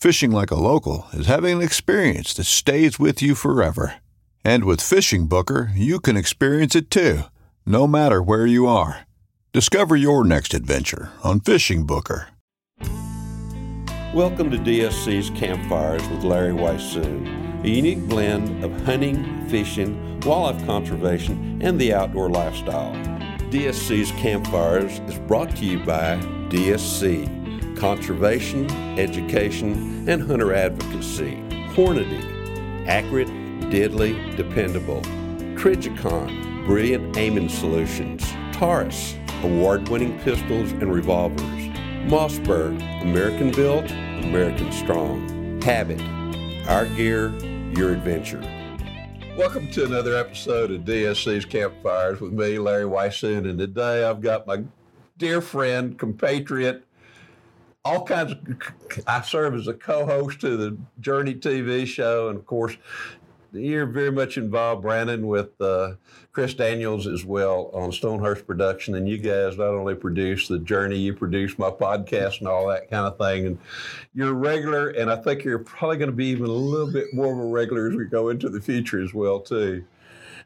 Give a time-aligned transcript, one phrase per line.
[0.00, 3.94] Fishing like a local is having an experience that stays with you forever.
[4.44, 7.22] And with Fishing Booker, you can experience it too,
[7.66, 9.08] no matter where you are.
[9.52, 12.28] Discover your next adventure on Fishing Booker.
[14.14, 21.58] Welcome to DSC's Campfires with Larry Weishuhn, a unique blend of hunting, fishing, wildlife conservation,
[21.60, 22.94] and the outdoor lifestyle.
[23.50, 27.37] DSC's Campfires is brought to you by DSC
[27.78, 31.36] Conservation, Education, and Hunter Advocacy.
[31.74, 33.28] Hornady, accurate,
[33.70, 35.00] deadly, dependable.
[35.54, 38.26] Trijicon, brilliant aiming solutions.
[38.52, 41.68] Taurus, award winning pistols and revolvers.
[42.08, 43.88] Mossberg, American built,
[44.24, 45.62] American strong.
[45.62, 46.00] Habit,
[46.66, 47.28] our gear,
[47.76, 48.40] your adventure.
[49.36, 54.48] Welcome to another episode of DSC's Campfires with me, Larry Weishuhn, and today I've got
[54.48, 54.64] my
[55.16, 56.84] dear friend, compatriot,
[57.88, 58.38] all kinds of.
[59.06, 62.76] I serve as a co-host to the Journey TV show, and of course,
[63.52, 65.92] you're very much involved, Brandon, with uh,
[66.32, 68.94] Chris Daniels as well on Stonehurst Production.
[68.94, 72.90] And you guys not only produce the Journey, you produce my podcast and all that
[72.90, 73.46] kind of thing.
[73.46, 73.58] And
[74.14, 77.06] you're a regular, and I think you're probably going to be even a little bit
[77.14, 79.84] more of a regular as we go into the future as well, too.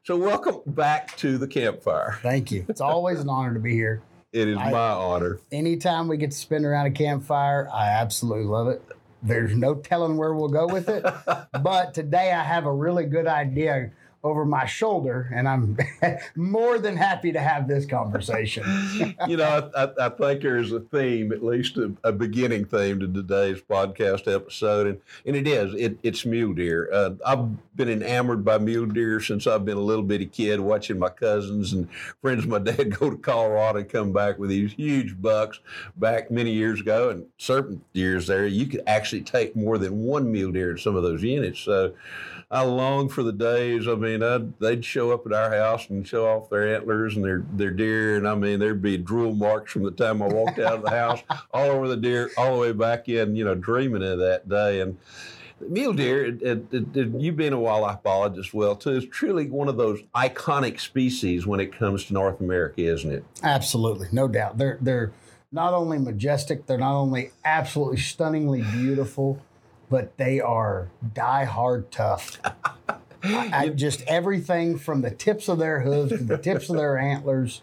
[0.04, 2.18] So, welcome back to the campfire.
[2.22, 2.64] Thank you.
[2.68, 4.02] It's always an honor to be here.
[4.32, 5.40] It is I- my honor.
[5.50, 8.82] Anytime we get to spin around a campfire, I absolutely love it.
[9.22, 11.04] There's no telling where we'll go with it.
[11.62, 13.90] but today I have a really good idea
[14.24, 15.76] over my shoulder, and I'm
[16.36, 18.64] more than happy to have this conversation.
[19.28, 23.00] you know, I, I, I think there's a theme, at least a, a beginning theme
[23.00, 26.88] to today's podcast episode, and, and it is it, it's mule deer.
[26.92, 30.98] Uh, I've been enamored by mule deer since I've been a little bitty kid, watching
[30.98, 31.88] my cousins and
[32.20, 35.60] friends of my dad go to Colorado and come back with these huge bucks.
[35.96, 40.30] Back many years ago, and certain years there, you could actually take more than one
[40.30, 41.60] mule deer in some of those units.
[41.60, 41.94] So.
[42.52, 43.88] I long for the days.
[43.88, 47.24] I mean, I'd, they'd show up at our house and show off their antlers and
[47.24, 50.58] their, their deer, and I mean, there'd be drool marks from the time I walked
[50.58, 51.22] out of the house
[51.54, 53.34] all over the deer, all the way back in.
[53.34, 54.82] You know, dreaming of that day.
[54.82, 54.98] And
[55.68, 59.48] mule deer, it, it, it, it- you being a wildlife biologist, well too, is truly
[59.48, 63.24] one of those iconic species when it comes to North America, isn't it?
[63.42, 64.58] absolutely, no doubt.
[64.58, 65.12] They're they're
[65.50, 69.40] not only majestic, they're not only absolutely stunningly beautiful,
[69.90, 72.40] but they are die hard tough.
[73.24, 76.96] I, I- just everything from the tips of their hooves to the tips of their
[76.98, 77.62] antlers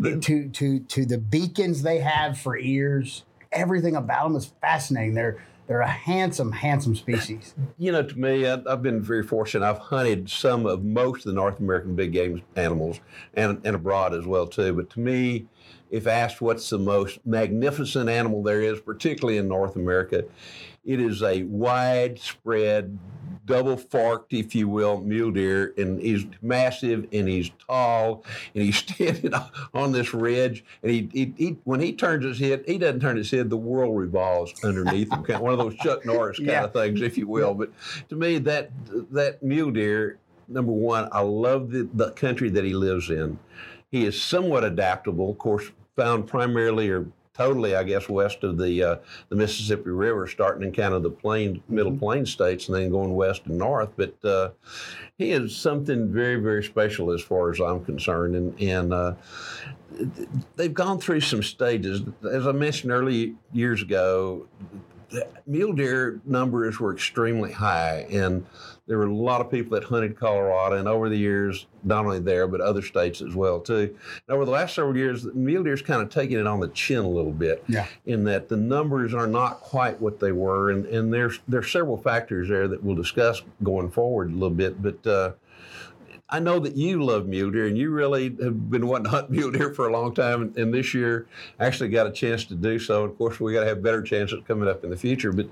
[0.00, 3.24] to to to the beacons they have for ears.
[3.52, 5.14] Everything about them is fascinating.
[5.14, 5.36] They're
[5.66, 7.54] they're a handsome, handsome species.
[7.76, 9.68] You know, to me, I, I've been very fortunate.
[9.68, 13.00] I've hunted some of most of the North American big game animals
[13.34, 14.72] and, and abroad as well too.
[14.72, 15.46] But to me,
[15.90, 20.24] if asked what's the most magnificent animal there is, particularly in North America,
[20.84, 22.98] it is a widespread,
[23.46, 28.76] double forked, if you will, mule deer, and he's massive and he's tall and he's
[28.94, 29.32] standing
[29.74, 30.64] on this ridge.
[30.82, 33.56] And he, he, he when he turns his head, he doesn't turn his head; the
[33.56, 35.22] world revolves underneath him.
[35.24, 36.64] Kind of one of those Chuck Norris kind Yeah.
[36.64, 37.54] of things, if you will.
[37.54, 37.70] But
[38.08, 38.70] to me, that
[39.12, 43.38] that mule deer, number one, I love the, the country that he lives in.
[43.90, 48.82] He is somewhat adaptable, of course, found primarily or totally, I guess, west of the
[48.82, 48.96] uh,
[49.28, 51.98] the Mississippi River, starting in kind of the plain middle Mhm.
[51.98, 53.90] plain states, and then going west and north.
[53.96, 54.50] But uh,
[55.18, 59.14] he is something very, very special as far as I'm concerned, and and uh,
[60.56, 62.02] they've gone through some stages.
[62.30, 64.46] As I mentioned early years ago,
[65.10, 68.44] the mule deer numbers were extremely high, and
[68.86, 72.18] there were a lot of people that hunted Colorado, and over the years, not only
[72.20, 73.96] there but other states as well too.
[74.28, 76.68] And over the last several years, the mule deer's kind of taking it on the
[76.68, 77.86] chin a little bit, Yeah.
[78.06, 81.96] in that the numbers are not quite what they were, and and there's there's several
[81.96, 85.06] factors there that we'll discuss going forward a little bit, but.
[85.06, 85.32] Uh,
[86.34, 89.30] I know that you love mule deer, and you really have been wanting to hunt
[89.36, 90.42] mule deer for a long time.
[90.42, 91.28] And, and this year,
[91.60, 93.04] actually got a chance to do so.
[93.04, 95.30] Of course, we got to have better chances coming up in the future.
[95.32, 95.48] But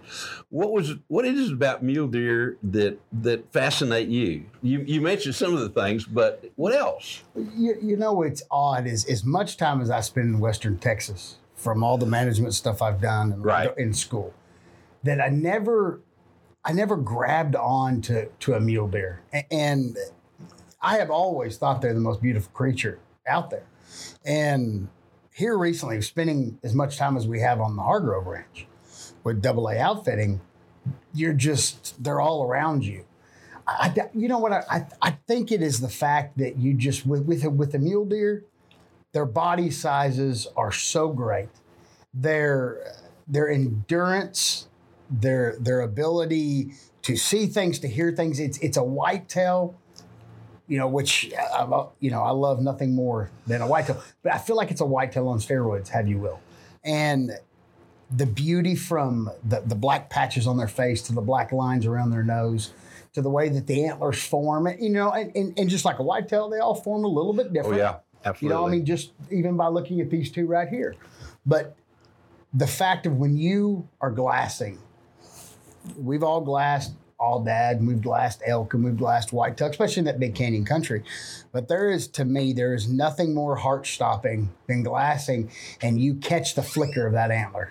[0.50, 4.46] what was what is it about mule deer that that fascinate you?
[4.60, 7.22] You you mentioned some of the things, but what else?
[7.36, 8.88] You, you know, it's odd.
[8.88, 12.82] Is as much time as I spend in Western Texas, from all the management stuff
[12.82, 13.72] I've done in, Right.
[13.78, 14.34] in school,
[15.04, 16.00] that I never,
[16.64, 19.96] I never grabbed on to to a mule deer, and
[20.82, 23.66] I have always thought they're the most beautiful creature out there.
[24.24, 24.88] And
[25.32, 28.66] here recently, spending as much time as we have on the Hargrove Ranch
[29.24, 30.40] with Double A outfitting,
[31.14, 33.04] you're just they're all around you.
[33.66, 37.24] I, you know what I, I think it is the fact that you just with
[37.24, 38.44] with a, with a mule deer,
[39.12, 41.48] their body sizes are so great,
[42.12, 42.94] their
[43.28, 44.68] their endurance,
[45.08, 48.40] their their ability to see things, to hear things.
[48.40, 49.76] It's it's a whitetail,
[50.72, 54.32] you know, which I, I- you know I love nothing more than a whitetail, but
[54.32, 56.40] I feel like it's a whitetail on steroids, have you will,
[56.82, 57.32] and
[58.10, 62.10] the beauty from the, the black patches on their face to the black lines around
[62.10, 62.72] their nose
[63.12, 66.02] to the way that the antlers form you know and, and, and just like a
[66.02, 67.74] whitetail they all form a little bit different.
[67.74, 68.48] Oh yeah, you absolutely.
[68.56, 70.94] know i mean just even by looking at these two right here
[71.44, 71.76] but
[72.54, 74.78] the fact of when you are glassing
[75.98, 76.92] we've all glassed
[77.22, 80.64] all dad moved we've elk and moved last white tuck, especially in that big canyon
[80.64, 81.04] country.
[81.52, 86.16] But there is to me there is nothing more heart stopping than glassing and you
[86.16, 87.70] catch the flicker of that antler.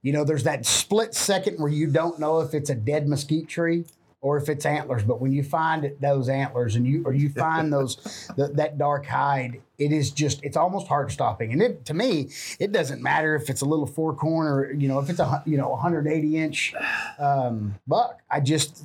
[0.00, 3.48] You know, there's that split second where you don't know if it's a dead mesquite
[3.48, 3.84] tree
[4.20, 5.02] or if it's antlers.
[5.04, 7.96] But when you find those antlers and you or you find those
[8.36, 11.52] th- that dark hide, it is just it's almost heart stopping.
[11.52, 14.88] And it to me, it doesn't matter if it's a little four corn or you
[14.88, 16.74] know if it's a you know 180 inch
[17.18, 18.20] um, buck.
[18.30, 18.84] I just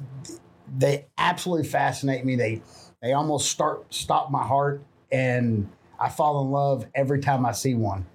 [0.78, 2.36] they absolutely fascinate me.
[2.36, 2.62] They
[3.02, 5.70] they almost start stop my heart, and
[6.00, 8.06] I fall in love every time I see one.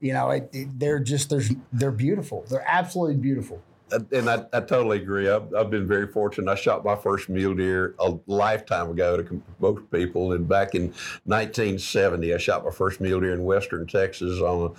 [0.00, 2.44] You know, it, it- they're just there's they're beautiful.
[2.48, 3.62] They're absolutely beautiful.
[3.92, 5.28] Uh, and I, I totally agree.
[5.28, 6.50] I've, I've been very fortunate.
[6.50, 10.88] I shot my first mule deer a lifetime ago to most people, and back in
[11.24, 14.74] 1970, I shot my first mule deer in western Texas on a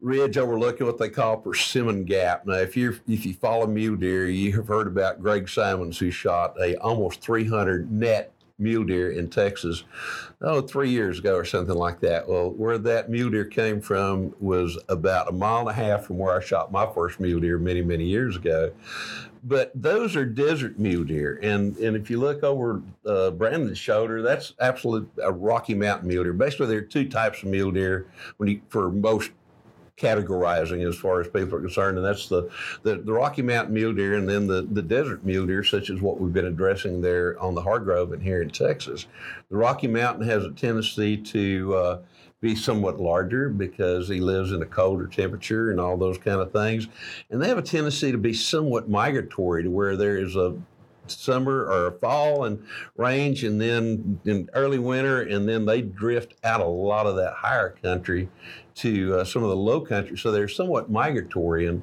[0.00, 2.46] ridge overlooking what they call Persimmon Gap.
[2.46, 6.10] Now, if you if you follow mule deer, you have heard about Greg Simons, who
[6.10, 9.84] shot a almost 300 net mule deer in Texas,
[10.42, 12.28] oh, three years ago or something like that.
[12.28, 16.18] Well, where that mule deer came from was about a mile and a half from
[16.18, 18.72] where I shot my first mule deer many, many years ago.
[19.42, 24.20] But those are desert mule deer, and and if you look over uh, Brandon's shoulder,
[24.20, 26.34] that's absolute a Rocky Mountain mule deer.
[26.34, 29.30] Basically, there are two types of mule deer when you for most
[30.00, 32.50] categorizing as far as people are concerned, and that's the,
[32.82, 36.00] the, the Rocky Mountain mule deer and then the, the desert mule deer, such as
[36.00, 39.06] what we've been addressing there on the Hargrove and here in Texas.
[39.50, 41.98] The Rocky Mountain has a tendency to uh,
[42.40, 46.52] be somewhat larger because he lives in a colder temperature and all those kind of
[46.52, 46.88] things.
[47.28, 50.56] And they have a tendency to be somewhat migratory to where there is a
[51.10, 52.64] summer or fall and
[52.96, 57.34] range and then in early winter and then they drift out a lot of that
[57.34, 58.28] higher country
[58.76, 60.16] to uh, some of the low country.
[60.16, 61.82] So they're somewhat migratory and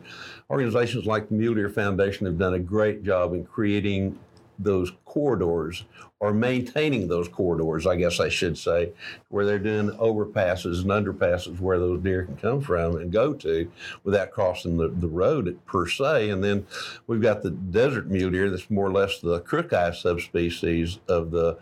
[0.50, 4.18] organizations like the mule deer foundation have done a great job in creating
[4.60, 5.86] those corridors
[6.20, 8.92] or maintaining those corridors, I guess I should say,
[9.30, 13.72] where they're doing overpasses and underpasses where those deer can come from and go to
[14.04, 16.32] without crossing the, the road per se.
[16.32, 16.66] And then
[17.06, 21.58] we've got the desert mule deer that's more or less the crooki subspecies of the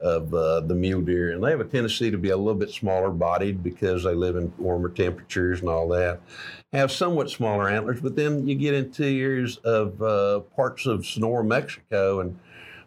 [0.00, 2.70] of uh, the mule deer, and they have a tendency to be a little bit
[2.70, 6.20] smaller bodied because they live in warmer temperatures and all that.
[6.72, 11.42] Have somewhat smaller antlers, but then you get into areas of uh, parts of Sonora,
[11.42, 12.38] Mexico, and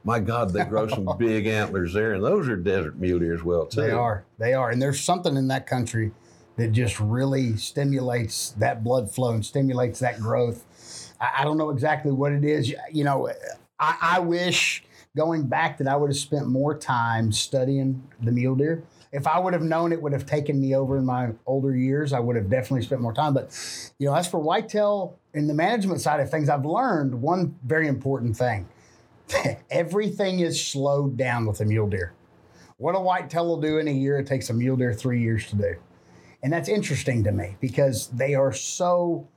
[0.05, 3.43] my God, they grow some big antlers there, and those are desert mule deer as
[3.43, 3.81] well too.
[3.81, 4.25] They are.
[4.37, 4.69] They are.
[4.69, 6.11] And there's something in that country
[6.57, 11.13] that just really stimulates that blood flow and stimulates that growth.
[11.19, 12.73] I, I don't know exactly what it is.
[12.91, 13.31] You know,
[13.79, 14.83] I, I wish
[15.15, 18.83] going back that I would have spent more time studying the mule deer.
[19.13, 22.13] If I would have known it would have taken me over in my older years,
[22.13, 23.35] I would have definitely spent more time.
[23.35, 23.55] But,
[23.99, 27.87] you know, as for whitetail in the management side of things, I've learned one very
[27.87, 28.67] important thing.
[29.69, 32.13] Everything is slowed down with a mule deer.
[32.77, 35.47] What a whitetail will do in a year, it takes a mule deer three years
[35.51, 35.75] to do.
[36.41, 39.27] And that's interesting to me because they are so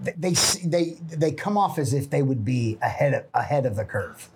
[0.00, 0.32] they
[0.64, 4.28] they they come off as if they would be ahead of, ahead of the curve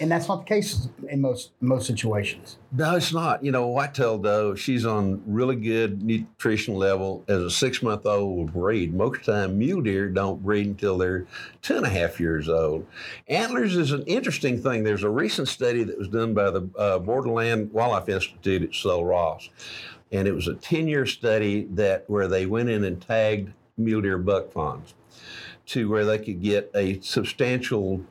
[0.00, 2.58] and that's not the case in most most situations.
[2.72, 3.44] No, it's not.
[3.44, 8.36] You know, whitetail doe, she's on really good nutrition level as a six month old
[8.36, 8.94] will breed.
[8.94, 11.26] Most of the time, mule deer don't breed until they're
[11.62, 12.86] two and a half years old.
[13.28, 14.84] Antlers is an interesting thing.
[14.84, 19.04] There's a recent study that was done by the uh, Borderland Wildlife Institute at Sul
[19.04, 19.48] Ross,
[20.12, 24.00] and it was a 10 year study that where they went in and tagged mule
[24.00, 24.94] deer buck fawns
[25.66, 28.04] to where they could get a substantial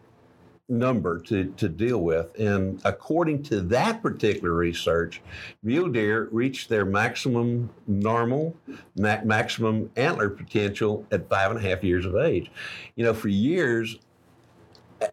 [0.67, 2.37] number to, to deal with.
[2.39, 5.21] And according to that particular research,
[5.63, 8.55] mule deer reach their maximum normal,
[8.95, 12.51] maximum antler potential at five and a half years of age.
[12.95, 13.99] You know, for years,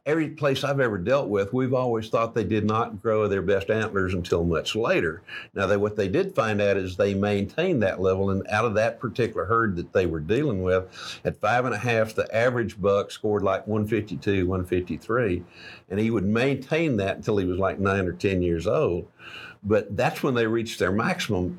[0.07, 3.71] every place I've ever dealt with, we've always thought they did not grow their best
[3.71, 5.23] antlers until much later.
[5.55, 8.75] Now, they, what they did find out is they maintained that level, and out of
[8.75, 12.81] that particular herd that they were dealing with, at five and a half, the average
[12.81, 15.43] buck scored like 152, 153,
[15.91, 19.09] and he would maintain that until he was like nine or 10 years old.
[19.63, 21.59] But that's when they reached their maximum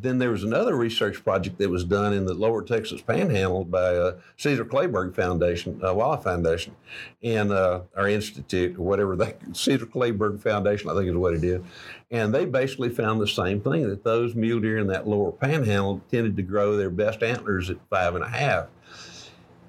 [0.00, 3.96] then there was another research project that was done in the Lower Texas Panhandle by
[3.96, 6.76] uh, Caesar Kleberg Foundation, uh, Wildlife Foundation,
[7.22, 11.42] and uh, our institute, or whatever that Caesar Kleberg Foundation, I think is what it
[11.42, 11.62] is.
[12.10, 16.00] And they basically found the same thing that those mule deer in that lower panhandle
[16.10, 18.66] tended to grow their best antlers at five and a half.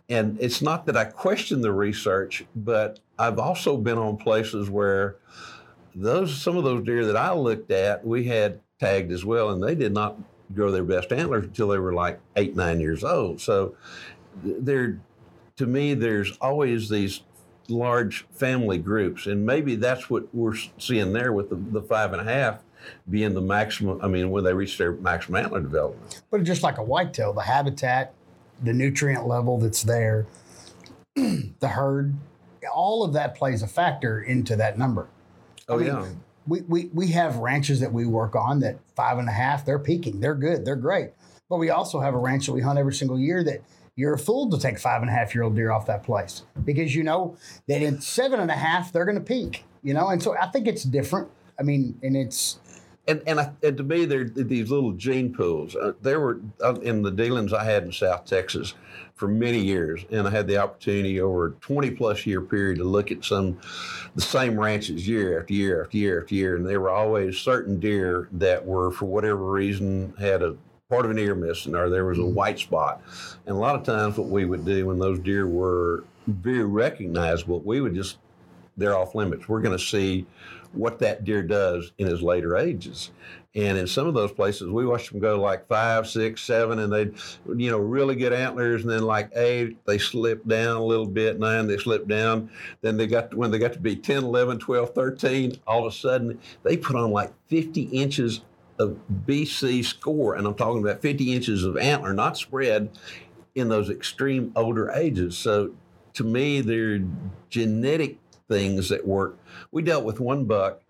[0.09, 5.17] And it's not that I question the research, but I've also been on places where
[5.95, 9.61] those some of those deer that I looked at, we had tagged as well, and
[9.61, 10.17] they did not
[10.53, 13.39] grow their best antlers until they were like eight, nine years old.
[13.41, 13.75] So
[14.43, 14.99] there,
[15.57, 17.21] to me, there's always these
[17.67, 22.21] large family groups, and maybe that's what we're seeing there with the, the five and
[22.21, 22.63] a half
[23.09, 23.99] being the maximum.
[24.01, 26.21] I mean, when they reach their maximum antler development.
[26.31, 28.13] But just like a whitetail, the habitat,
[28.63, 30.25] the nutrient level that's there,
[31.15, 32.15] the herd,
[32.73, 35.09] all of that plays a factor into that number.
[35.67, 36.07] Oh I mean, yeah
[36.49, 39.79] we, we, we have ranches that we work on that five and a half, they're
[39.79, 41.11] peaking, they're good, they're great.
[41.47, 43.61] But we also have a ranch that we hunt every single year that
[43.95, 46.43] you're a fool to take five and a half year old deer off that place
[46.65, 47.37] because you know
[47.67, 50.09] that in seven and a half, they're going to peak, you know?
[50.09, 51.29] And so I think it's different.
[51.59, 52.59] I mean, and it's,
[53.09, 55.75] and and, I, and to me, they're these little gene pools.
[55.75, 58.75] Uh, there were uh, in the dealings I had in South Texas
[59.15, 62.85] for many years, and I had the opportunity over a 20 plus year period to
[62.85, 63.59] look at some
[64.15, 67.79] the same ranches year after year after year after year, and there were always certain
[67.79, 70.55] deer that were, for whatever reason, had a
[70.89, 72.33] part of an ear missing or there was a mm-hmm.
[72.33, 73.01] white spot.
[73.45, 77.59] And a lot of times, what we would do when those deer were very recognizable,
[77.59, 78.17] we would just
[78.77, 79.47] they're off limits.
[79.47, 80.25] We're going to see
[80.73, 83.11] what that deer does in his later ages.
[83.55, 86.93] And in some of those places, we watched them go like five, six, seven, and
[86.93, 87.15] they'd,
[87.57, 88.83] you know, really good antlers.
[88.83, 91.39] And then like eight, they slip down a little bit.
[91.39, 92.51] Nine, they slip down.
[92.81, 95.95] Then they got, when they got to be 10, 11, 12, 13, all of a
[95.95, 98.41] sudden they put on like 50 inches
[98.77, 100.35] of BC score.
[100.35, 102.89] And I'm talking about 50 inches of antler, not spread
[103.55, 105.35] in those extreme older ages.
[105.35, 105.71] So
[106.13, 107.01] to me, they're
[107.49, 108.17] genetic
[108.49, 109.37] things that work.
[109.71, 110.81] We dealt with one buck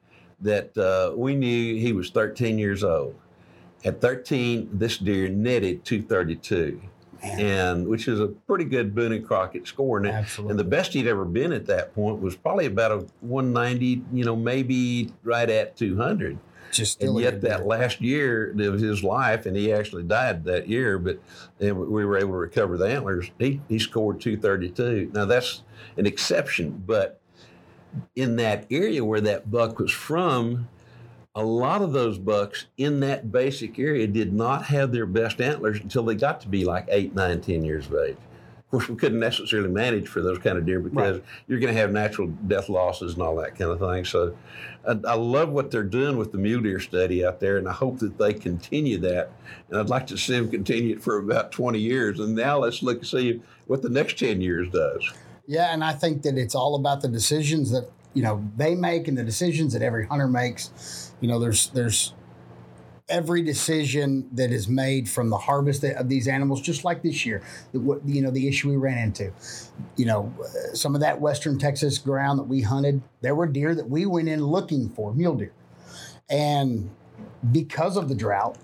[0.42, 3.16] that uh, we knew he was 13 years old.
[3.86, 6.82] At 13, this deer netted 232.
[7.22, 7.40] Man.
[7.42, 9.98] and which is a pretty good Boone and Crockett score.
[9.98, 10.52] And, Absolutely.
[10.52, 14.24] and the best he'd ever been at that point was probably about a 190, you
[14.24, 16.38] know, maybe right at 200.
[16.72, 21.00] Just and yet that last year of his life, and he actually died that year,
[21.00, 21.20] but
[21.60, 23.32] we were able to recover the antlers.
[23.40, 25.12] He, he scored 232.
[25.14, 25.64] Now that's
[25.98, 27.19] an exception, but
[28.16, 30.68] in that area where that buck was from,
[31.36, 35.80] a lot of those bucks in that basic area did not have their best antlers
[35.80, 38.18] until they got to be like eight, nine, ten years of age.
[38.58, 41.24] Of course, we couldn't necessarily manage for those kind of deer because right.
[41.48, 44.06] you're going to have natural death losses and all that kind of thing.
[44.06, 44.36] So,
[44.88, 47.72] I, I, love what they're doing with the mule deer study out there, and I
[47.72, 49.32] hope that they continue that.
[49.70, 52.20] And I'd like to see them continue it for about 20 years.
[52.20, 55.14] And now let's look and see what the next 10 years does.
[55.50, 59.08] Yeah, and I think that it's all about the decisions that you know they make
[59.08, 61.12] and the decisions that every hunter makes.
[61.22, 62.14] You know, there's there's
[63.10, 67.42] every decision that is made from the harvest of these animals, just like this year,
[67.72, 69.34] what you know the issue we ran into,
[69.98, 70.32] you know,
[70.76, 74.30] some of that Western Texas ground that we hunted, there were deer that we went
[74.30, 75.52] in looking for mule deer,
[76.30, 76.92] and
[77.52, 78.60] because of the drought,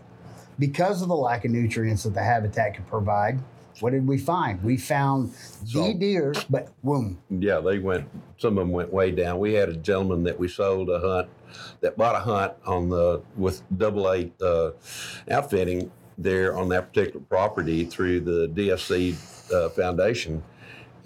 [0.59, 3.39] because of the lack of nutrients that the habitat could provide,
[3.79, 4.63] what did we find?
[4.63, 5.31] We found
[5.65, 8.07] So- the deer, but boom, Yeah, they went.
[8.37, 9.39] Some of them went way down.
[9.39, 11.29] We had a gentleman that we sold a hunt,
[11.81, 14.71] that bought a hunt on the with double A uh,
[15.29, 19.15] outfitting there on that particular property through the DSC
[19.53, 20.41] uh, Foundation,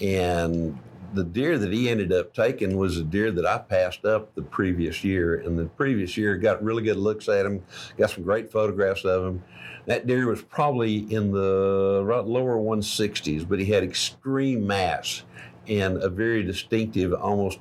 [0.01, 0.77] and
[1.13, 4.41] the deer that he ended up taking was a deer that I passed up the
[4.41, 5.35] previous year.
[5.35, 7.63] And the previous year got really good looks at him,
[7.97, 9.43] got some great photographs of him.
[9.85, 15.23] That deer was probably in the lower 160s, but he had extreme mass
[15.67, 17.59] and a very distinctive, almost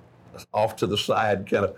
[0.53, 1.77] off to the side kind of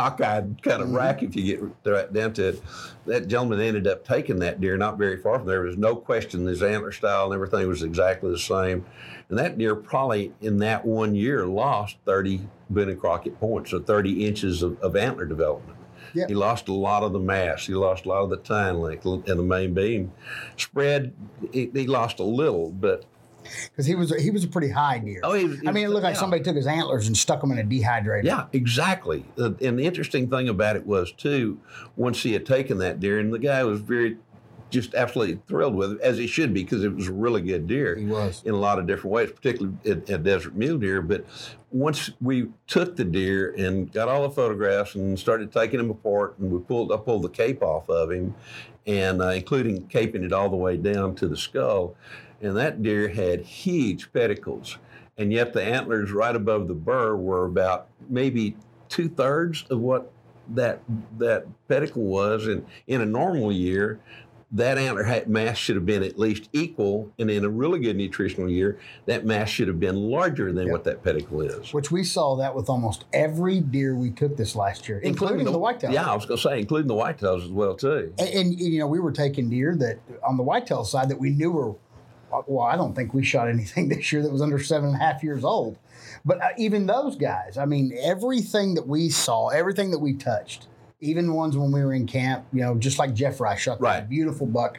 [0.00, 0.96] cockeyed kind of mm-hmm.
[0.96, 2.62] rack if you get right down to it.
[3.06, 5.58] That gentleman ended up taking that deer not very far from there.
[5.58, 8.86] There was no question his antler style and everything was exactly the same.
[9.28, 12.40] And that deer probably in that one year lost 30
[12.70, 15.78] Boone Crockett points, so 30 inches of, of antler development.
[16.14, 16.26] Yeah.
[16.26, 17.66] He lost a lot of the mass.
[17.66, 20.12] He lost a lot of the tine length and the main beam
[20.56, 21.12] spread.
[21.52, 23.04] He, he lost a little, but
[23.42, 25.20] because he was he was a pretty high deer.
[25.22, 26.20] oh, he, he I mean, it looked like yeah.
[26.20, 28.24] somebody took his antlers and stuck them in a dehydrator.
[28.24, 29.24] Yeah, exactly.
[29.38, 31.60] Uh, and the interesting thing about it was too,
[31.96, 34.18] once he had taken that deer, and the guy was very,
[34.70, 37.66] just absolutely thrilled with it, as he should be, because it was a really good
[37.66, 38.42] deer he was.
[38.44, 41.02] in a lot of different ways, particularly a, a desert mule deer.
[41.02, 41.24] But
[41.70, 46.38] once we took the deer and got all the photographs and started taking him apart,
[46.38, 48.34] and we pulled, I pulled the cape off of him,
[48.86, 51.96] and uh, including caping it all the way down to the skull,
[52.40, 54.78] and that deer had huge pedicles,
[55.18, 58.56] and yet the antlers right above the burr were about maybe
[58.88, 60.10] two thirds of what
[60.48, 60.80] that
[61.18, 64.00] that pedicle was, and in a normal year
[64.52, 68.50] that antler mass should have been at least equal, and in a really good nutritional
[68.50, 70.72] year, that mass should have been larger than Yep.
[70.72, 71.72] what that pedicle is.
[71.72, 75.56] Which we saw that with almost every deer we took this last year, including, the,
[75.56, 75.92] whitetail.
[75.92, 78.12] Yeah, I was going to say, including the whitetails as well too.
[78.18, 81.30] And, and, you know, we were taking deer that on the whitetail side that we
[81.30, 81.74] knew were.
[82.46, 84.98] Well, I don't think we shot anything this year that was under seven and a
[84.98, 85.78] half years old.
[86.24, 90.66] But uh, even those guys, I mean, everything that we saw, everything that we touched,
[91.00, 94.08] even ones when we were in camp, you know, just like Jeff Rice shot that
[94.08, 94.78] beautiful buck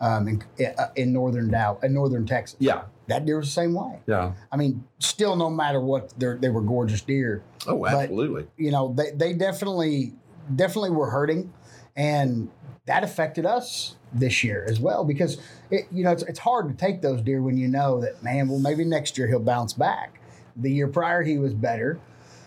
[0.00, 0.42] um, in,
[0.78, 2.56] uh, in northern Dow, in northern Texas.
[2.60, 3.98] Yeah, That deer was the same way.
[4.06, 4.32] yeah.
[4.50, 7.42] I mean, still, no matter what, they're, were gorgeous deer.
[7.66, 8.46] Oh, But- absolutely.
[8.56, 10.14] You know, they, they definitely
[10.54, 11.52] definitely were hurting,
[11.96, 12.48] and
[12.86, 15.38] that affected us this year as well because
[15.70, 18.48] it, you know it's, it's hard to take those deer when you know that man,
[18.48, 20.20] well maybe next year he'll bounce back.
[20.56, 22.00] The year prior he was better,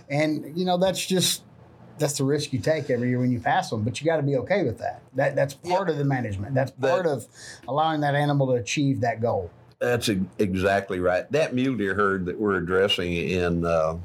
[0.09, 1.43] and you know that's just
[1.97, 3.83] that's the risk you take every year when you pass them.
[3.83, 5.01] But you got to be okay with that.
[5.15, 6.55] That that's part of the management.
[6.55, 7.25] That's That- part of
[7.67, 9.51] allowing that animal to achieve that goal.
[9.79, 11.31] That's exactly right.
[11.31, 13.97] That mule deer herd that we're addressing in uh,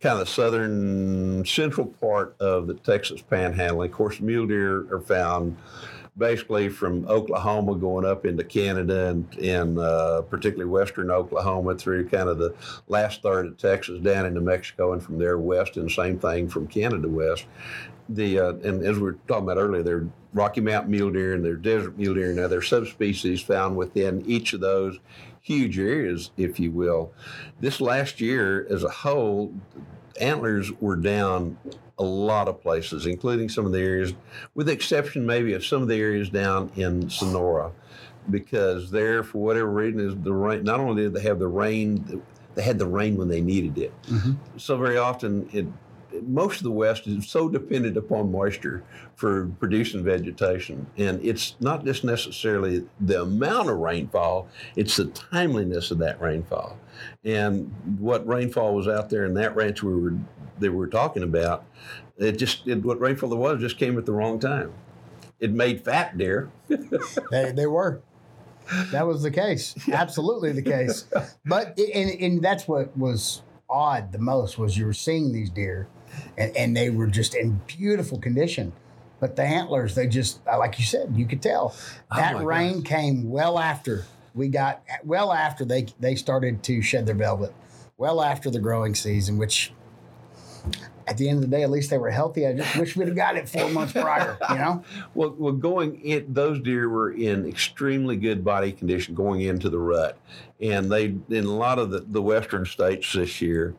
[0.00, 3.82] kind of the southern central part of the Texas Panhandle.
[3.82, 5.56] Of course, mule deer are found
[6.16, 9.08] basically from Oklahoma going up into Canada
[9.42, 12.54] and, uh, particularly western Oklahoma through kind of the
[12.88, 16.66] last third of Texas down into Mexico and from there west, and same thing from
[16.66, 17.46] Canada west.
[18.08, 21.34] The uh, and as we were talking about earlier, there are Rocky Mountain mule deer
[21.34, 22.32] and there are desert mule deer.
[22.32, 24.98] Now there are subspecies found within each of those
[25.44, 27.12] huge areas, if you will.
[27.60, 29.54] This last year, as a whole,
[30.18, 31.58] antlers were down
[31.98, 34.14] a lot of places, including some of the areas,
[34.54, 37.72] with the exception maybe of some of the areas down in Sonora,
[38.30, 40.64] because there, for whatever reason, is the rain.
[40.64, 42.22] Not only did they have the rain,
[42.54, 43.92] they had the rain when they needed it.
[44.04, 44.32] Mm-hmm.
[44.56, 45.66] So very often, it
[46.22, 48.84] most of the West is so dependent upon moisture
[49.16, 55.90] for producing vegetation, and it's not just necessarily the amount of rainfall; it's the timeliness
[55.90, 56.78] of that rainfall.
[57.24, 60.14] And what rainfall was out there in that ranch we were
[60.60, 61.64] that we were talking about,
[62.16, 64.72] it just it, what rainfall there was just came at the wrong time.
[65.40, 66.50] It made fat deer.
[67.30, 68.00] They, they were.
[68.92, 69.74] That was the case.
[69.92, 71.06] Absolutely the case.
[71.44, 75.88] But and, and that's what was odd the most was you were seeing these deer,
[76.36, 78.72] and, and they were just in beautiful condition.
[79.20, 81.74] But the antlers, they just uh, like you said, you could tell
[82.14, 87.06] that Oh rain came well after we got well after they they started to shed
[87.06, 87.54] their velvet,
[87.96, 89.72] well after the growing season, which.
[91.06, 92.46] At the end of the day, at least they were healthy.
[92.46, 94.38] I just wish we'd have got it four months prior.
[94.48, 99.42] You know, Well, well, going in, those deer were in extremely good body condition going
[99.42, 100.18] into the rut,
[100.62, 103.74] and they in a lot of the, the western states this year.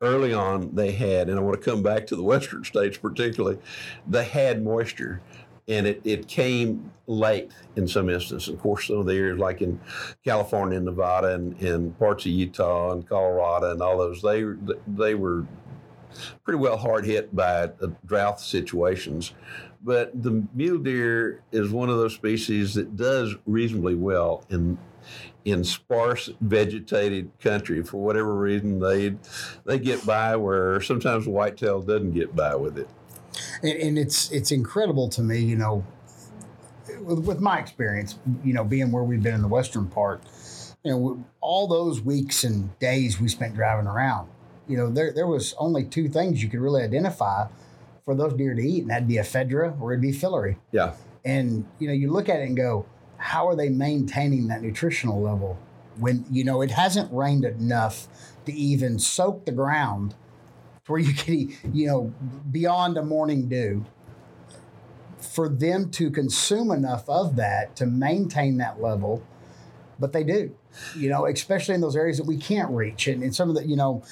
[0.00, 3.58] Early on, they had, and I want to come back to the western states particularly.
[4.06, 5.20] They had moisture,
[5.66, 8.48] and it, it came late in some instances.
[8.48, 9.80] Of course, some of the areas like in
[10.24, 14.44] California and Nevada and, and parts of Utah and Colorado and all those, they
[14.86, 15.44] they were
[16.44, 19.32] pretty well hard hit by uh, drought situations.
[19.82, 24.78] But the mule deer is one of those species that does reasonably well in
[25.44, 27.82] in sparse vegetated country.
[27.82, 29.16] For whatever reason they
[29.64, 32.88] they get by where sometimes whitetail doesn't get by with it.
[33.62, 35.84] And, and it's it's incredible to me, you know,
[37.00, 40.22] with, with, my experience, you know, being where we've been in the western part,
[40.84, 44.28] you know, all those weeks and days we spent driving around,
[44.66, 47.46] you know, there there was only two things you could really identify
[48.08, 50.56] for those deer to eat, and that'd be ephedra or it'd be filaree.
[50.72, 50.94] Yeah.
[51.26, 52.86] And you know, you look at it and go,
[53.18, 55.58] how are they maintaining that nutritional level
[55.98, 58.08] when you know it hasn't rained enough
[58.46, 60.14] to even soak the ground
[60.86, 62.14] to where you can, you know,
[62.50, 63.84] beyond a morning dew,
[65.18, 69.22] for them to consume enough of that to maintain that level,
[69.98, 70.56] but they do,
[70.96, 73.06] you know, especially in those areas that we can't reach.
[73.06, 74.02] And, and some of the, you know,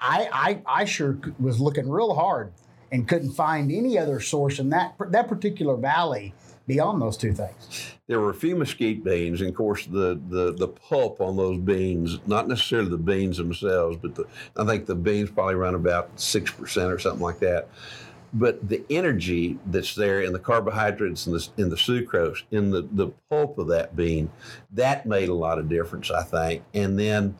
[0.00, 2.52] I, I, I sure was looking real hard
[2.92, 6.34] and couldn't find any other source in that, that particular valley
[6.66, 7.94] beyond those two things.
[8.06, 11.58] There were a few mesquite beans, and of course the, the, the pulp on those
[11.58, 14.24] beans, not necessarily the beans themselves, but the,
[14.56, 17.68] I think the beans probably run about six percent or something like that.
[18.32, 22.82] But the energy that's there in the carbohydrates and the, in the sucrose in the,
[22.82, 24.30] the pulp of that bean,
[24.72, 26.62] that made a lot of difference, I think.
[26.72, 27.36] And then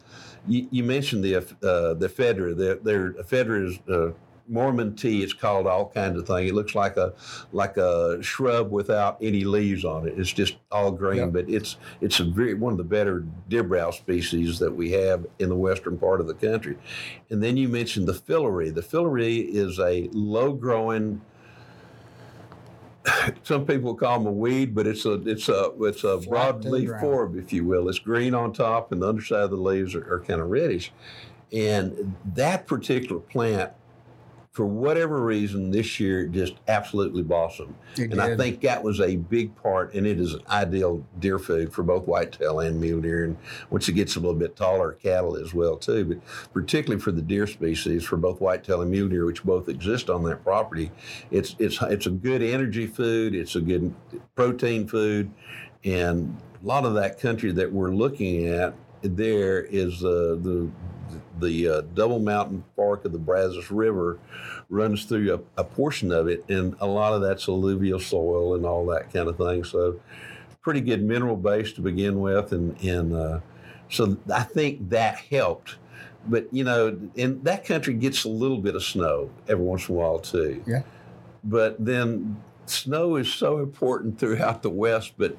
[0.48, 2.56] you, you mentioned the uh, the ephedra.
[2.56, 4.12] The, their ephedra is uh,
[4.50, 5.22] Mormon tea.
[5.22, 6.50] It's called all kinds of things.
[6.50, 7.14] It looks like a
[7.52, 10.18] like a shrub without any leaves on it.
[10.18, 11.32] It's just all green, yep.
[11.32, 15.48] but it's it's a very one of the better deer species that we have in
[15.48, 16.76] the western part of the country.
[17.30, 18.74] And then you mentioned the filaree.
[18.74, 21.20] The filaree is a low growing
[23.42, 27.36] some people call them a weed, but it's a it's a it's a broadleaf forb,
[27.36, 27.88] if you will.
[27.88, 30.92] It's green on top, and the underside of the leaves are, are kind of reddish.
[31.52, 33.72] And that particular plant
[34.52, 37.74] for whatever reason, this year just absolutely blossomed.
[37.94, 38.20] It and did.
[38.20, 41.84] I think that was a big part, and it is an ideal deer food for
[41.84, 43.24] both whitetail and mule deer.
[43.24, 43.36] And
[43.70, 46.04] once it gets a little bit taller, cattle as well too.
[46.04, 50.10] But particularly for the deer species, for both whitetail and mule deer, which both exist
[50.10, 50.90] on that property,
[51.30, 53.36] it's it's it's a good energy food.
[53.36, 53.94] It's a good
[54.34, 55.30] protein food,
[55.84, 60.68] and a lot of that country that we're looking at there is uh, the
[61.38, 64.18] the uh, Double Mountain Fork of the Brazos River
[64.68, 68.64] runs through a, a, portion of it, and a lot of that's alluvial soil and
[68.64, 69.64] all that kind of thing.
[69.64, 70.00] So,
[70.62, 73.40] pretty good mineral base to begin with, and and uh,
[73.88, 75.76] so I think that helped.
[76.26, 79.94] But you know, and that country gets a little bit of snow every once in
[79.94, 80.62] a while too.
[80.66, 80.82] Yeah.
[81.42, 85.36] But then snow is so important throughout the West, but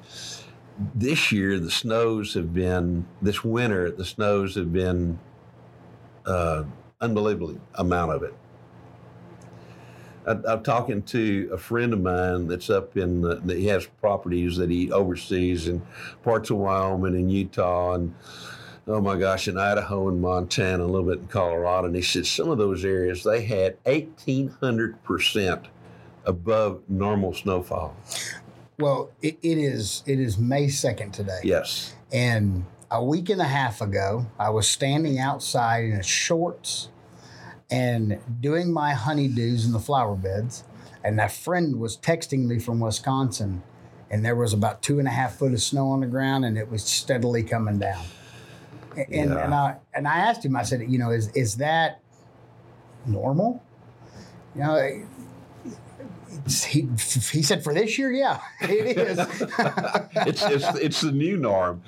[0.94, 5.18] this year the snows have been this winter the snows have been
[6.26, 6.64] uh,
[7.00, 8.34] unbelievable amount of it.
[10.26, 14.56] I, am talking to a friend of mine that's up in the, he has properties
[14.56, 15.82] that he oversees in
[16.22, 18.14] parts of Wyoming and Utah and
[18.86, 21.86] oh my gosh, in Idaho and Montana, a little bit in Colorado.
[21.86, 25.66] And he said some of those areas they had 1,800%
[26.24, 27.96] above normal snowfall.
[28.78, 31.40] Well, it, it is it is May 2nd today.
[31.42, 31.94] Yes.
[32.12, 36.90] And a week and a half ago, I was standing outside in shorts
[37.70, 40.64] and doing my honeydews in the flower beds.
[41.02, 43.62] And that friend was texting me from Wisconsin,
[44.10, 46.56] and there was about two and a half foot of snow on the ground, and
[46.56, 48.04] it was steadily coming down.
[48.94, 49.44] And, yeah.
[49.44, 52.00] and I and I asked him, I said, you know, is is that
[53.06, 53.62] normal?
[54.54, 55.06] You know,
[56.46, 56.88] he,
[57.30, 59.18] he said for this year, yeah, it is.
[60.26, 61.82] it's, it's, it's the new norm.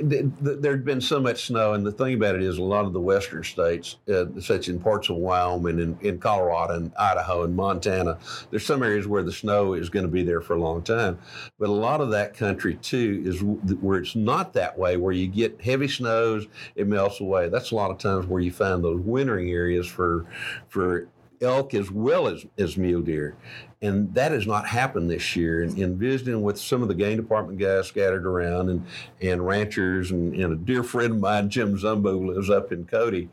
[0.00, 2.92] There had been so much snow, and the thing about it is, a lot of
[2.92, 7.54] the western states, uh, such in parts of Wyoming and in Colorado and Idaho and
[7.54, 8.18] Montana,
[8.50, 11.18] there's some areas where the snow is going to be there for a long time.
[11.58, 15.28] But a lot of that country too is where it's not that way, where you
[15.28, 17.48] get heavy snows, it melts away.
[17.48, 20.26] That's a lot of times where you find those wintering areas for
[20.68, 21.08] for
[21.40, 23.36] elk as well as, as mule deer.
[23.80, 25.62] And that has not happened this year.
[25.62, 28.84] And in visiting with some of the game department guys scattered around and,
[29.22, 33.28] and ranchers, and, and a dear friend of mine, Jim Zumbo, lives up in Cody.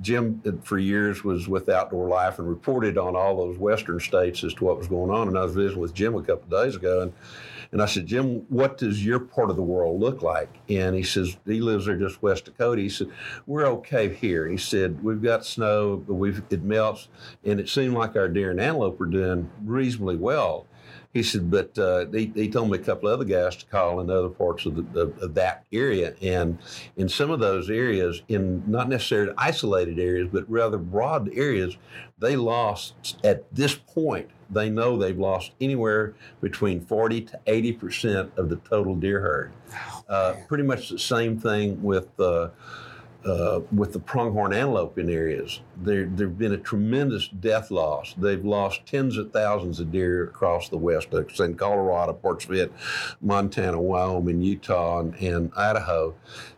[0.00, 4.42] Jim, uh, for years, was with Outdoor Life and reported on all those western states
[4.42, 5.28] as to what was going on.
[5.28, 7.02] And I was visiting with Jim a couple of days ago.
[7.02, 7.12] And
[7.74, 10.48] and I said, Jim, what does your part of the world look like?
[10.68, 12.84] And he says, he lives there just west of Cody.
[12.84, 13.08] He said,
[13.48, 14.46] we're okay here.
[14.46, 17.08] He said, we've got snow, but we've, it melts.
[17.44, 20.68] and it seemed like our deer and antelope were doing reasonably well.
[21.12, 23.98] He said, but uh, he, he told me a couple of other guys to call
[23.98, 26.14] in other parts of, the, of, of, that area.
[26.22, 26.58] And
[26.96, 31.76] in some of those areas, in not necessarily isolated areas, but rather broad areas,
[32.18, 38.48] they lost at this point, they know they've lost anywhere between 40 to 80% of
[38.48, 39.52] the total deer herd.
[40.08, 42.08] Uh, pretty much the same thing with.
[42.18, 42.50] Uh,
[43.24, 45.60] uh, with the pronghorn antelope in areas.
[45.78, 48.14] There, there have been a tremendous death loss.
[48.18, 52.70] They've lost tens of thousands of deer across the West, in Colorado, parts of it,
[53.22, 56.14] Montana, Wyoming, Utah, and, and, Idaho,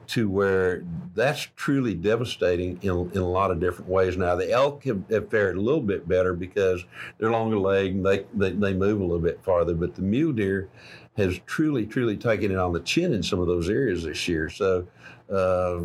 [0.08, 4.16] to where that's truly devastating in, in a lot of different ways.
[4.16, 6.84] Now, the elk have, have fared a little bit better because
[7.18, 10.32] they're longer legged and they, they, they move a little bit farther, but the mule
[10.32, 10.68] deer
[11.16, 14.48] has truly, truly taken it on the chin in some of those areas this year.
[14.50, 14.86] So,
[15.32, 15.80] uh,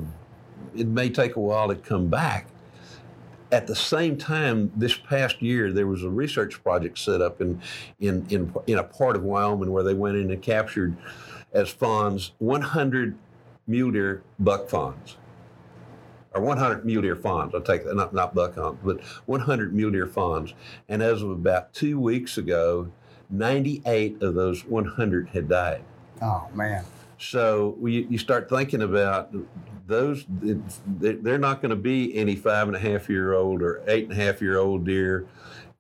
[0.76, 2.48] it may take a while to come back.
[3.52, 7.62] At the same time, this past year, there was a research project set up in,
[8.00, 10.96] in, in, in a part of Wyoming where they went in and captured
[11.52, 13.18] as fawns 100
[13.72, 15.18] mule deer buck fawns
[16.34, 17.54] or 100 mule deer fawns.
[17.56, 20.54] I'll take that, not, not buck fawns, but 100 mule deer fawns.
[20.90, 22.92] And as of about two weeks ago,
[23.30, 25.84] 98 of those 100 had died.
[26.22, 26.84] Oh, man.
[27.18, 29.34] So we, you start thinking about
[29.88, 34.06] those they're not going to be any five and a half year old or eight
[34.06, 35.28] and a half year old deer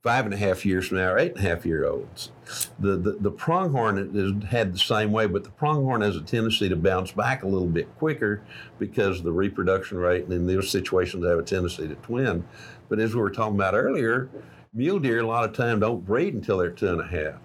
[0.04, 2.32] five and a half years from now eight and a half year olds
[2.80, 6.76] the, the, the pronghorn had the same way but the pronghorn has a tendency to
[6.76, 8.42] bounce back a little bit quicker
[8.80, 12.44] because of the reproduction rate and in those situations they have a tendency to twin
[12.90, 14.30] but as we were talking about earlier
[14.74, 17.40] mule deer a lot of time don't breed until they're two and a half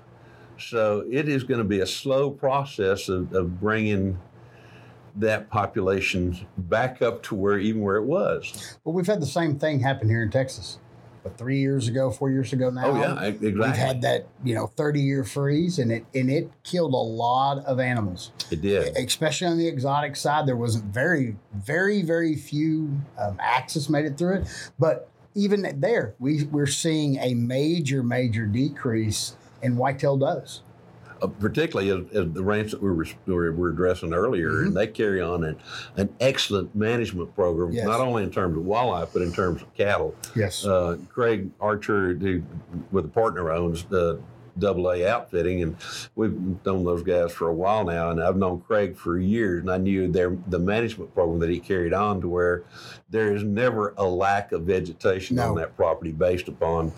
[0.58, 4.18] so it is going to be a slow process of, of bringing
[5.16, 8.78] that population back up to where even where it was.
[8.84, 10.78] Well, we've had the same thing happen here in Texas.
[11.26, 13.50] But three years ago, four years ago now, oh yeah, exactly.
[13.50, 17.64] We've had that you know thirty year freeze, and it and it killed a lot
[17.64, 18.30] of animals.
[18.52, 20.46] It did, especially on the exotic side.
[20.46, 26.14] There wasn't very, very, very few um, axis made it through it, but even there,
[26.20, 30.62] we we're seeing a major, major decrease in whitetail does
[31.22, 34.66] uh, particularly as, as, the ranch that we were, we were addressing earlier, mm-hmm.
[34.68, 35.56] and they carry on an,
[35.96, 37.86] an excellent management program, yes.
[37.86, 40.14] not only in terms of wildlife, but in terms of cattle.
[40.34, 40.64] Yes.
[40.64, 42.42] Uh, Craig Archer, who,
[42.90, 44.20] with a partner owns the
[44.58, 45.76] Double A Outfitting, and
[46.14, 48.10] we've known those guys for a while now.
[48.10, 51.60] And I've known Craig for years, and I knew their the management program that he
[51.60, 52.64] carried on to where
[53.10, 55.50] there is never a lack of vegetation no.
[55.50, 56.92] on that property based upon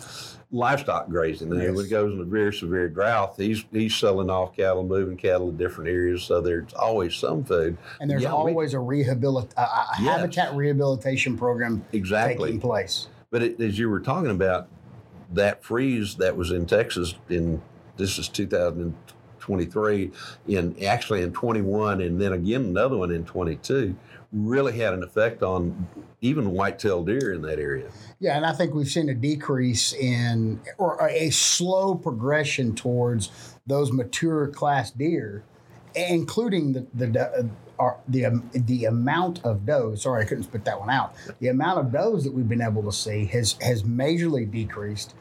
[0.50, 1.52] livestock grazing.
[1.52, 1.74] And yes.
[1.74, 5.56] when it goes into very severe drought, he's he's selling off cattle, moving cattle to
[5.56, 6.22] different areas.
[6.24, 7.76] So there's always some food.
[8.00, 10.18] And there's yeah, always we, a rehabilit a, a yes.
[10.18, 13.08] habitat rehabilitation program exactly taking place.
[13.30, 14.68] But it, as you were talking about
[15.32, 17.60] that freeze that was in Texas in
[17.96, 18.28] this is
[19.48, 20.10] 2023
[20.48, 23.96] in actually in 21 and then again another one in 22
[24.32, 25.88] really had an effect on
[26.20, 27.88] even white-tailed deer in that area.
[28.20, 33.30] Yeah, and I think we've seen a decrease in or a slow progression towards
[33.66, 35.44] those mature class deer,
[35.94, 40.02] including the the uh, the um, the amount of does.
[40.02, 41.14] Sorry, I couldn't spit that one out.
[41.38, 45.14] The amount of does that we've been able to see has has majorly decreased,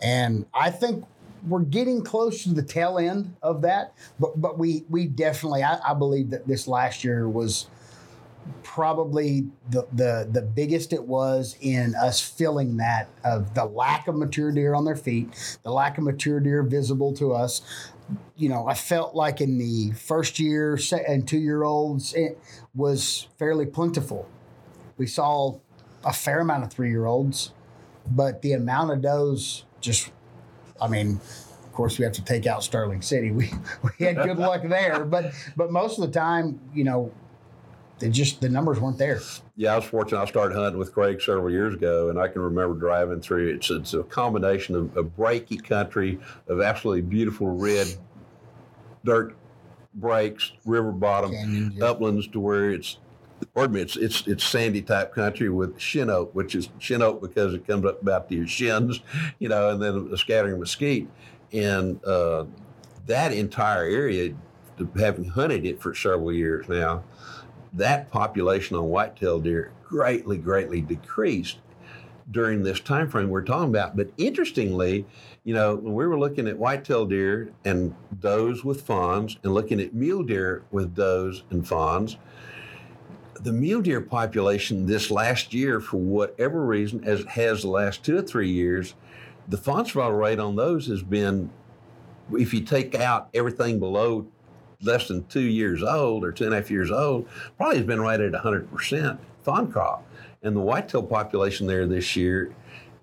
[0.00, 1.04] and I think
[1.46, 3.94] we're getting close to the tail end of that.
[4.18, 7.66] But but we we definitely I, I believe that this last year was
[8.62, 14.14] probably the, the the biggest it was in us feeling that of the lack of
[14.16, 17.62] mature deer on their feet, the lack of mature deer visible to us.
[18.36, 20.78] You know, I felt like in the first year
[21.08, 22.38] and two year olds, it
[22.74, 24.28] was fairly plentiful.
[24.98, 25.58] We saw
[26.04, 27.52] a fair amount of three year olds,
[28.10, 30.12] but the amount of does just,
[30.80, 31.20] I mean,
[31.64, 33.30] of course, we have to take out Sterling City.
[33.32, 33.50] We
[33.98, 37.12] we had good luck there, but but most of the time, you know,
[37.98, 39.20] they just the numbers weren't there.
[39.56, 40.20] Yeah, I was fortunate.
[40.20, 43.54] I started hunting with Craig several years ago, and I can remember driving through.
[43.54, 47.86] It's it's a combination of, of breaky country, of absolutely beautiful red
[49.04, 49.36] dirt
[49.94, 52.98] breaks, river bottom, Canyons, uplands, to where it's
[53.54, 57.20] pardon me, it's it's it's sandy type country with shin oak, which is shin oak
[57.22, 59.00] because it comes up about to your shins,
[59.38, 61.08] you know, and then a scattering mesquite,
[61.52, 62.44] and uh,
[63.06, 64.34] that entire area,
[64.98, 67.02] having hunted it for several years now,
[67.72, 71.58] that population on whitetail deer greatly, greatly decreased
[72.30, 73.96] during this time frame we're talking about.
[73.96, 75.06] But interestingly,
[75.44, 79.80] you know, when we were looking at whitetail deer and does with fawns and looking
[79.80, 82.16] at mule deer with does and fawns,
[83.44, 88.16] the mule deer population this last year, for whatever reason, as has the last two
[88.16, 88.94] or three years,
[89.48, 91.50] the fawn survival rate on those has been,
[92.32, 94.26] if you take out everything below
[94.80, 97.28] less than two years old or two and a half years old,
[97.58, 100.06] probably has been right at 100% fawn crop.
[100.42, 102.54] And the whitetail population there this year,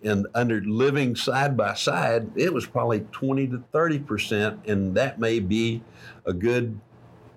[0.03, 5.39] and under living side by side, it was probably 20 to 30%, and that may
[5.39, 5.83] be
[6.25, 6.79] a good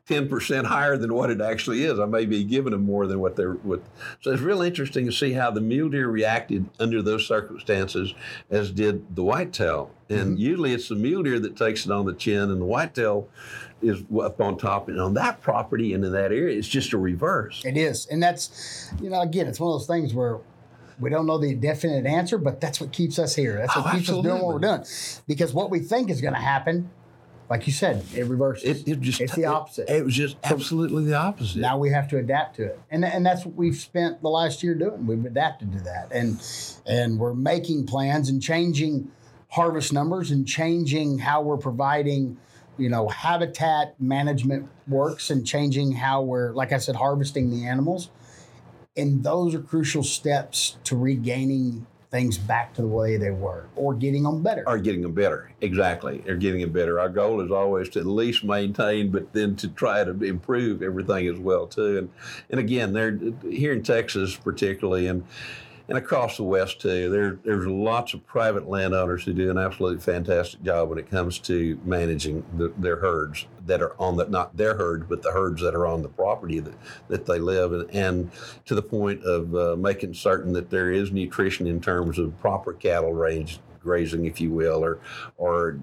[0.09, 1.99] 10% higher than what it actually is.
[1.99, 3.83] I may be giving them more than what they're with.
[4.21, 8.15] So it's real interesting to see how the mule deer reacted under those circumstances
[8.51, 9.91] as did the whitetail.
[10.11, 10.37] And mm-hmm.
[10.37, 13.29] usually it's the mule deer that takes it on the chin and the whitetail
[13.81, 14.89] is up on top.
[14.89, 17.63] And on that property and in that area, it's just a reverse.
[17.65, 18.05] It is.
[18.07, 20.39] And that's, you know, again, it's one of those things where
[21.01, 23.57] we don't know the definite answer, but that's what keeps us here.
[23.57, 24.85] That's oh, what Oh, keeps us doing what we're doing.
[25.27, 26.91] Because what we think is going to happen,
[27.55, 28.83] like you said, it reverses.
[28.83, 29.89] It, it just it's the opposite.
[29.89, 31.61] It, was just absolutely the opposite.
[31.61, 34.65] now we have to adapt to it and, and that's what we've spent the last
[34.65, 36.43] year doing we've adapted to that and
[36.85, 39.09] and we're making plans and changing
[39.51, 42.37] harvest numbers and changing how we're providing
[42.77, 48.11] you know habitat management works and changing how we're like i said harvesting the animals
[48.97, 53.93] and those are crucial steps to regaining things back to the way they were or
[53.93, 55.51] getting them better Or getting them better.
[55.61, 56.19] Exactly.
[56.19, 57.01] They're getting them better.
[57.01, 61.27] Our goal is always to at least maintain, but then to try to improve everything
[61.27, 61.99] as well too.
[61.99, 62.11] And
[62.51, 65.25] and again, they're here in Texas particularly and
[65.89, 67.11] and across the West too.
[67.11, 71.39] There there's lots of private landowners who do an absolutely fantastic job when it comes
[71.41, 75.61] to managing the, their herds that are on the not their herds, but the herds
[75.63, 76.75] that are on the property that,
[77.09, 78.31] that they live and, and
[78.65, 82.73] to the point of uh, making certain that there is nutrition in terms of proper
[82.73, 84.99] cattle range grazing, if you will, or
[85.37, 85.79] or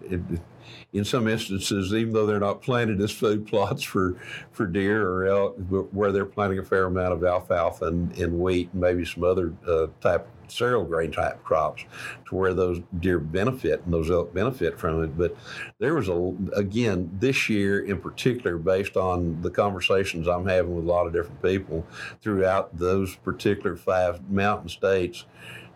[0.94, 4.18] in some instances, even though they're not planted as food plots for,
[4.52, 5.56] for deer or elk,
[5.92, 9.54] where they're planting a fair amount of alfalfa and, and wheat and maybe some other
[9.68, 11.86] uh, type cereal grain type crops
[12.28, 15.18] to where those deer benefit and those elk benefit from it.
[15.18, 15.36] But
[15.80, 20.84] there was a, again, this year in particular, based on the conversations I'm having with
[20.84, 21.86] a lot of different people
[22.22, 25.26] throughout those particular five mountain states,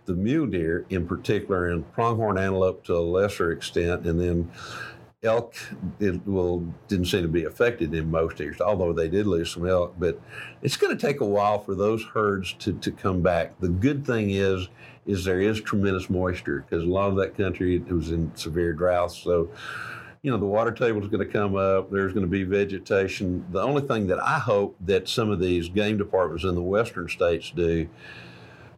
[0.06, 4.52] the mule deer in particular and pronghorn antelope to a lesser extent, and then
[5.26, 5.56] elk
[6.00, 9.68] it will didn't seem to be affected in most areas, although they did lose some
[9.68, 9.96] elk.
[9.98, 10.22] But
[10.62, 13.60] it's going to take a while for those herds to, to come back.
[13.60, 14.70] The good thing is
[15.06, 18.74] is there is tremendous moisture because a lot of that country it was in severe
[18.74, 19.12] drought.
[19.12, 19.50] So
[20.22, 21.92] you know the water table is going to come up.
[21.92, 23.46] There's going to be vegetation.
[23.52, 27.10] The only thing that I hope that some of these game departments in the western
[27.10, 27.88] states do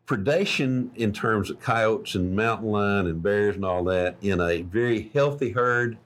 [0.08, 4.62] predation in terms of coyotes and mountain lion and bears and all that in a
[4.62, 5.98] very healthy herd,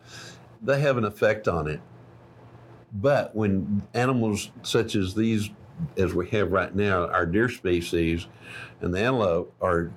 [0.62, 1.80] they have an effect on it.
[2.94, 5.50] But when animals such as these,
[5.98, 8.28] as we have right now, our deer species
[8.82, 9.92] and the antelope are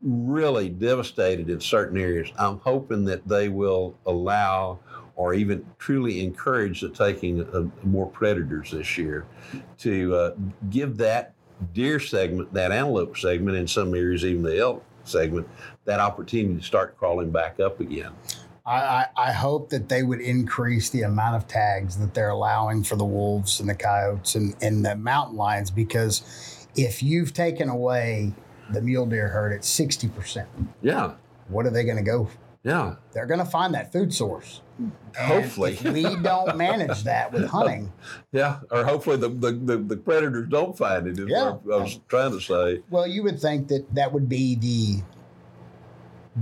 [0.00, 4.78] really devastated in certain areas, I'm hoping that they will allow
[5.16, 9.26] or even truly encourage the taking of more predators this year
[9.78, 10.34] to uh,
[10.70, 11.33] give that
[11.72, 15.48] deer segment, that antelope segment, in some areas even the elk segment,
[15.84, 18.12] that opportunity to start crawling back up again.
[18.66, 22.96] I, I, hope that they would increase the amount of tags that they're allowing for
[22.96, 28.32] the wolves and the coyotes and, and the mountain lions because if you've taken away
[28.70, 30.46] the mule deer herd at 60%,
[30.80, 31.12] Yeah,
[31.48, 32.30] what are they going to go?
[32.62, 32.94] yeah.
[33.12, 34.62] They're going to find that food source.
[35.16, 35.78] Hopefully.
[35.84, 37.92] we don't manage that with hunting,
[38.32, 41.52] Yeah, or hopefully the, the, the, the predators don't find it, is Yeah.
[41.52, 42.82] what I was trying to say.
[42.90, 45.02] well, you would think that that would be the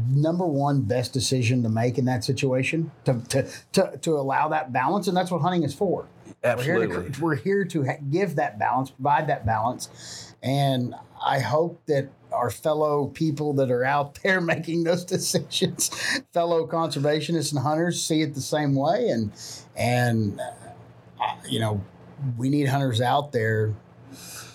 [0.08, 4.72] number one best decision to make in that situation to, to, to, to allow that
[4.72, 5.06] balance.
[5.06, 6.06] And that's what hunting is for.
[6.42, 7.10] We're here, Absolutely.
[7.10, 10.34] to, we're here to ha- give that balance, provide that balance.
[10.42, 15.88] And I hope that our fellow people that are out there making those decisions,
[16.32, 19.08] fellow conservationists and hunters, see it the same way.
[19.08, 19.32] And,
[19.76, 21.82] and uh, you know,
[22.36, 23.74] we need hunters out there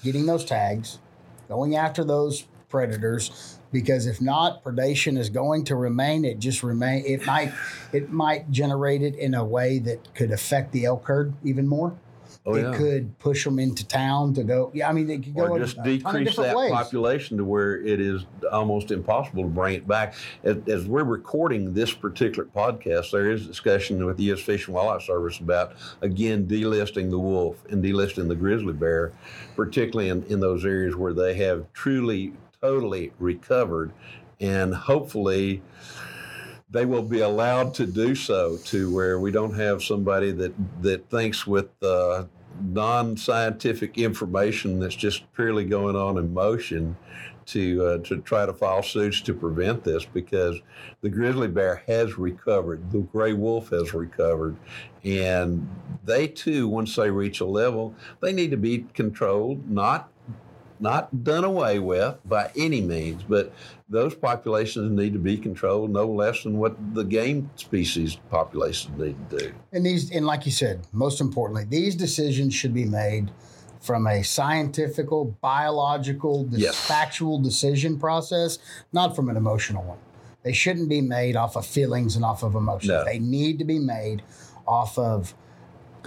[0.04, 1.00] getting those tags,
[1.48, 3.54] going after those predators.
[3.70, 6.24] Because if not, predation is going to remain.
[6.24, 7.04] It just remain.
[7.06, 7.52] It might,
[7.92, 11.98] it might generate it in a way that could affect the elk herd even more
[12.50, 12.78] Oh, it yeah.
[12.78, 14.72] could push them into town to go.
[14.74, 16.72] Yeah, I mean, they could go or just a decrease that ways.
[16.72, 20.16] population to where it is almost impossible to bring it back.
[20.46, 24.40] As, as we're recording this particular podcast, there is discussion with the U.S.
[24.40, 29.12] Fish and Wildlife Service about again delisting the wolf and delisting the grizzly bear,
[29.58, 32.32] particularly in, in those areas where they have truly,
[32.62, 33.92] totally recovered,
[34.40, 35.62] and hopefully
[36.70, 41.10] they will be allowed to do so to where we don't have somebody that that
[41.10, 42.24] thinks with uh,
[42.62, 46.96] non-scientific information that's just purely going on emotion
[47.48, 50.60] to uh, to try to file suits to prevent this because
[51.02, 54.56] the grizzly bear has recovered, the gray wolf has recovered,
[55.04, 55.68] and
[56.04, 60.10] they too, once they reach a level, they need to be controlled, not
[60.80, 63.54] not done away with by any means, but
[63.90, 69.16] those populations need to be controlled no less than what the game species populations need
[69.30, 69.54] to do.
[69.72, 73.32] And these, and like you said, most importantly, these decisions should be made
[73.82, 75.08] from a scientific,
[75.42, 76.76] biological, Yes.
[76.76, 78.60] factual decision process,
[78.92, 79.98] not from an emotional one.
[80.44, 82.90] They shouldn't be made off of feelings and off of emotions.
[82.90, 83.04] No.
[83.06, 84.24] They need to be made
[84.68, 85.34] off of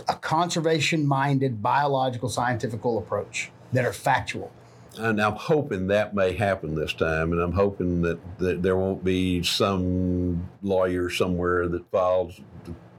[0.08, 4.50] a conservation minded, biological, scientific approach that are factual.
[4.98, 9.04] And I'm hoping that may happen this time, and I'm hoping that, that there won't
[9.04, 12.40] be some lawyer somewhere that files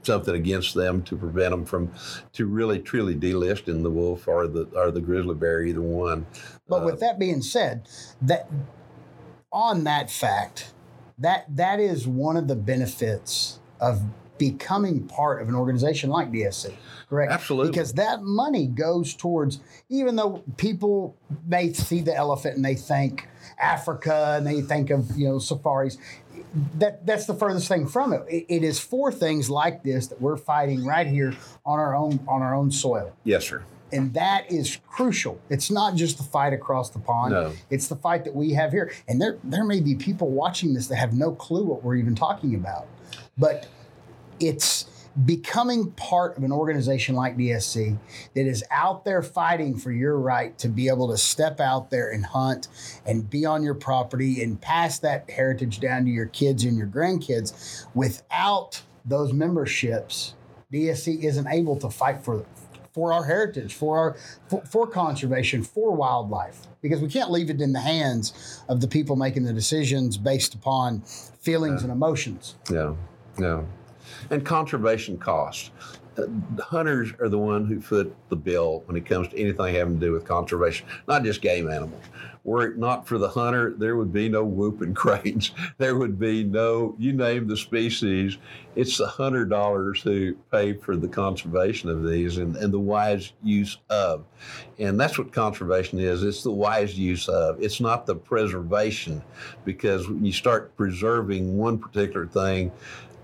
[0.02, 1.92] something against them to prevent them from
[2.32, 6.26] to really truly delisting the wolf or the or the grizzly bear, either one.
[6.68, 7.88] But Uh, with that being said,
[8.20, 8.50] that
[9.52, 10.72] on that fact,
[11.18, 14.02] that that is one of the benefits of
[14.50, 16.72] becoming part of an organization like DSC.
[17.08, 17.30] Correct?
[17.30, 17.70] Absolutely.
[17.70, 21.14] Because that money goes towards even though people
[21.46, 23.28] may see the elephant and they think
[23.60, 25.96] Africa and they think of, you know, safaris,
[26.78, 28.22] that that's the furthest thing from it.
[28.28, 28.46] it.
[28.48, 31.34] It is for things like this that we're fighting right here
[31.64, 33.62] on our own on our own soil Yes, sir.
[33.92, 35.38] and that is crucial.
[35.48, 37.32] It's not just the fight across the pond.
[37.32, 37.52] No.
[37.70, 38.92] It's the fight that we have here.
[39.08, 42.14] And there there may be people watching this that have no clue what we're even
[42.14, 42.86] talking about.
[43.38, 43.66] But
[44.40, 44.86] it's
[45.26, 47.98] becoming part of an organization like DSC
[48.34, 52.10] that is out there fighting for your right to be able to step out there
[52.10, 52.68] and hunt
[53.04, 56.86] and be on your property and pass that heritage down to your kids and your
[56.86, 60.34] grandkids without those memberships
[60.72, 62.46] DSC isn't able to fight for
[62.92, 64.16] for our heritage, for our
[64.48, 68.88] for, for conservation, for wildlife, because we can't leave it in the hands of the
[68.88, 71.02] people making the decisions based upon
[71.40, 72.56] feelings and emotions.
[72.70, 72.94] Yeah,
[73.38, 73.62] yeah.
[74.30, 75.70] And conservation costs.
[76.18, 76.24] Uh,
[76.56, 79.98] the hunters are the one who foot the bill when it comes to anything having
[79.98, 82.04] to do with conservation, not just game animals.
[82.44, 85.52] Were it not for the hunter, there would be no whooping cranes.
[85.78, 88.36] There would be no, you name the species.
[88.74, 93.32] It's the hunter dollars who pay for the conservation of these and, and the wise
[93.42, 94.24] use of.
[94.78, 97.62] And that's what conservation is it's the wise use of.
[97.62, 99.22] It's not the preservation,
[99.64, 102.72] because when you start preserving one particular thing,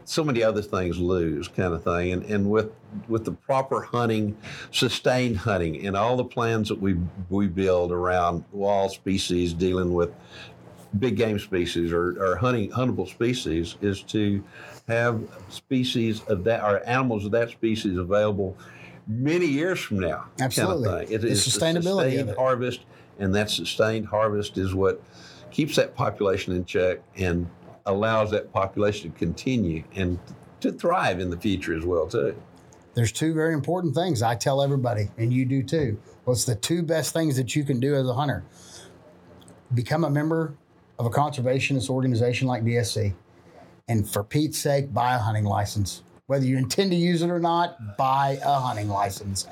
[0.09, 2.73] so many other things lose kind of thing and, and with
[3.09, 4.35] with the proper hunting
[4.71, 6.97] sustained hunting and all the plans that we
[7.29, 10.11] we build around wild species dealing with
[10.99, 14.43] big game species or, or hunting huntable species is to
[14.89, 18.57] have species of that or animals of that species available
[19.07, 20.89] many years from now Absolutely.
[20.89, 21.13] kind of.
[21.13, 22.81] It The is sustainability of sustained harvest
[23.19, 25.03] and that sustained harvest is what
[25.51, 27.47] keeps that population in check and
[27.89, 30.19] allows that population to continue and
[30.61, 32.41] to thrive in the future as well too.
[32.95, 35.99] There's two very important things I tell everybody, and you do too.
[36.25, 38.45] What's the two best things that you can do as a hunter?
[39.75, 40.55] Become a member
[40.99, 43.15] of a conservationist organization like DSC,
[43.89, 46.03] and for Pete's sake, buy a hunting license.
[46.27, 49.47] Whether you intend to use it or not, buy a hunting license.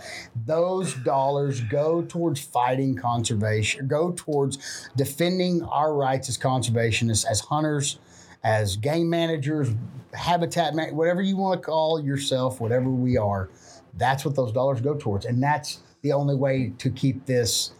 [0.45, 7.99] Those dollars go towards fighting conservation, go towards defending our rights as conservationists, as hunters,
[8.45, 9.69] as game managers,
[10.13, 13.51] habitat man, whatever you want to call yourself, whatever we are.
[13.95, 17.73] That's what those dollars go towards, and that's the only way to keep this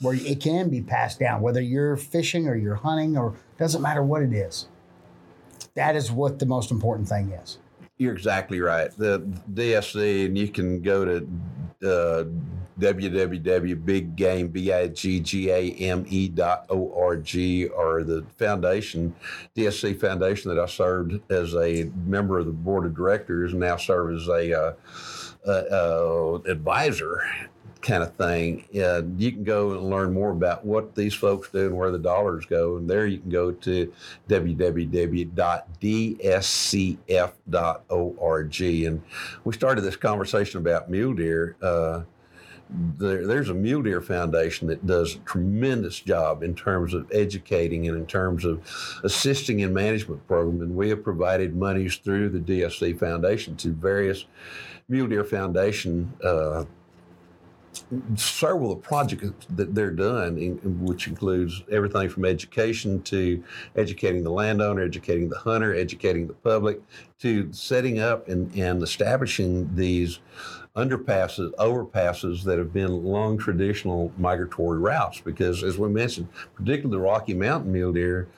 [0.00, 4.02] where it can be passed down, whether you're fishing or you're hunting or doesn't matter
[4.02, 4.66] what it is.
[5.74, 7.58] That is what the most important thing is.
[7.98, 8.90] You're exactly right.
[8.96, 9.20] The
[9.52, 11.28] DSC, and you can go to
[11.82, 12.24] uh,
[17.68, 19.14] or the foundation,
[19.56, 23.76] DSC Foundation that I served as a member of the board of directors and now
[23.76, 24.72] serve as a uh,
[25.46, 27.22] uh, advisor
[27.82, 28.64] kind of thing.
[28.74, 31.98] Uh, you can go and learn more about what these folks do and where the
[31.98, 32.76] dollars go.
[32.76, 33.92] And there you can go to
[34.28, 35.32] www.dscf.org.
[38.62, 39.02] And
[39.44, 41.56] we started this conversation about mule deer.
[41.60, 42.02] Uh,
[42.96, 47.86] there, there's a Mule Deer Foundation that does a tremendous job in terms of educating
[47.88, 48.62] and in terms of
[49.04, 50.62] assisting in management program.
[50.62, 54.24] And we have provided monies through the DSC Foundation to various
[54.88, 56.64] Mule Deer Foundation uh,
[58.16, 63.42] several of the projects that they're done, in, which includes everything from education to
[63.76, 66.80] educating the landowner, educating the hunter, educating the public,
[67.20, 70.20] to setting up and, and establishing these
[70.76, 75.20] underpasses, overpasses that have been long traditional migratory routes.
[75.20, 78.28] Because, as we mentioned, particularly the Rocky Mountain mule deer,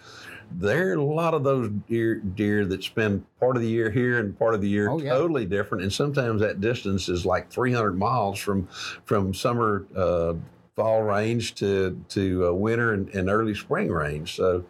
[0.52, 4.18] there are a lot of those deer, deer that spend part of the year here
[4.18, 5.10] and part of the year Oh, yeah.
[5.10, 8.66] totally different, and sometimes that distance is like 300 miles from
[9.04, 9.86] from summer.
[9.96, 10.34] Uh,
[10.76, 14.34] Fall range to to uh, winter and, and early spring range.
[14.34, 14.64] So,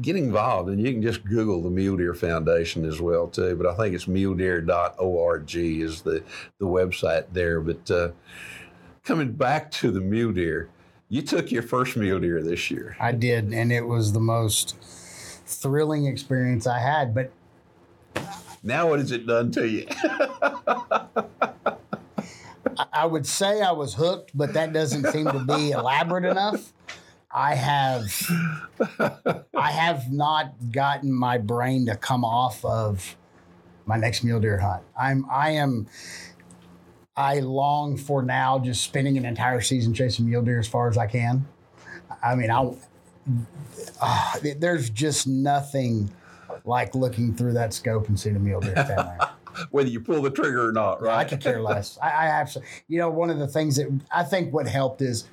[0.00, 3.56] get involved, and you can just Google the Mule Deer Foundation as well too.
[3.56, 6.22] But I think it's muledeer.org is the
[6.60, 7.60] the website there.
[7.60, 8.10] But uh,
[9.02, 10.68] coming back to the mule deer,
[11.14, 12.96] you took your first mule deer this year.
[12.98, 14.74] I did, and it was the most
[15.46, 17.14] thrilling experience I had.
[17.14, 17.30] But
[18.64, 19.86] Now, what has it done to you?
[19.88, 21.06] I-
[22.92, 26.72] I would say I was hooked, but that doesn't seem to be elaborate enough.
[27.30, 28.12] I have
[29.54, 33.16] I have not gotten my brain to come off of
[33.86, 34.82] my next mule deer hunt.
[34.98, 35.86] I'm I am
[37.16, 40.98] I long for now just spending an entire season chasing mule deer as far as
[40.98, 41.46] I can.
[42.22, 42.72] I mean, I
[44.00, 46.10] uh, there's just nothing
[46.64, 49.18] like looking through that scope and seeing a mule deer stand there.
[49.70, 51.18] Whether you pull the trigger or not, right?
[51.18, 51.96] I could care less.
[52.02, 55.28] I, I absolutely, you know, one of the things that I think what helped is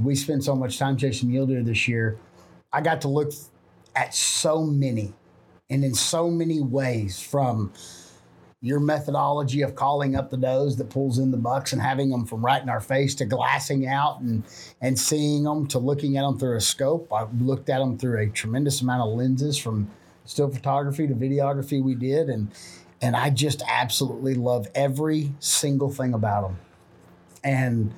[0.00, 2.16] we spent so much time chasing mule deer this year.
[2.72, 3.32] I got to look
[3.96, 5.14] at so many
[5.68, 7.72] and in so many ways from
[8.62, 12.24] your methodology of calling up the does that pulls in the bucks and having them
[12.24, 14.44] from right in our face to glassing out and
[14.80, 17.12] and seeing them to looking at them through a scope.
[17.12, 19.90] I looked at them through a tremendous amount of lenses from
[20.24, 22.50] still photography to videography we did and
[23.02, 26.58] and I just absolutely love every single thing about them.
[27.44, 27.94] And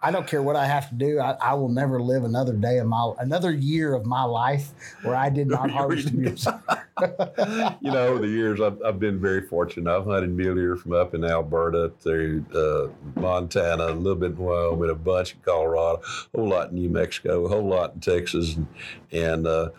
[0.00, 1.18] I don't care what I have to do.
[1.18, 4.70] I, I will never live another day of my another year of my life
[5.02, 6.46] where I did not harvest mules.
[7.00, 9.90] you know, over the years, I've, I've been very fortunate.
[9.90, 14.38] I've hunted mule deer from up in Alberta through uh, Montana, a little bit in
[14.38, 16.00] Wyoming, a bunch in Colorado,
[16.34, 18.66] a whole lot in New Mexico, a whole lot in Texas, and,
[19.12, 19.70] and uh,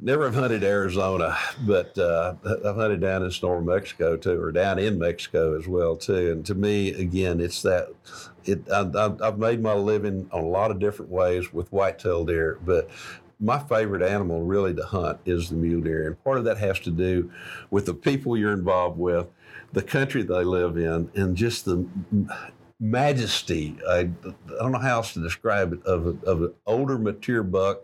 [0.00, 1.36] never have hunted Arizona,
[1.66, 5.96] but uh, I've hunted down in Sonora, Mexico too, or down in Mexico as well
[5.96, 6.32] too.
[6.32, 7.88] And to me, again, it's that
[8.44, 8.62] it.
[8.70, 12.90] I, I've made my living on a lot of different ways with whitetail deer, but
[13.40, 16.78] my favorite animal really to hunt is the mule deer, and part of that has
[16.80, 17.30] to do
[17.70, 19.26] with the people you're involved with,
[19.72, 21.86] the country they live in, and just the
[22.78, 23.78] majesty.
[23.88, 24.08] I, I
[24.58, 27.82] don't know how else to describe it of, a, of an older, mature buck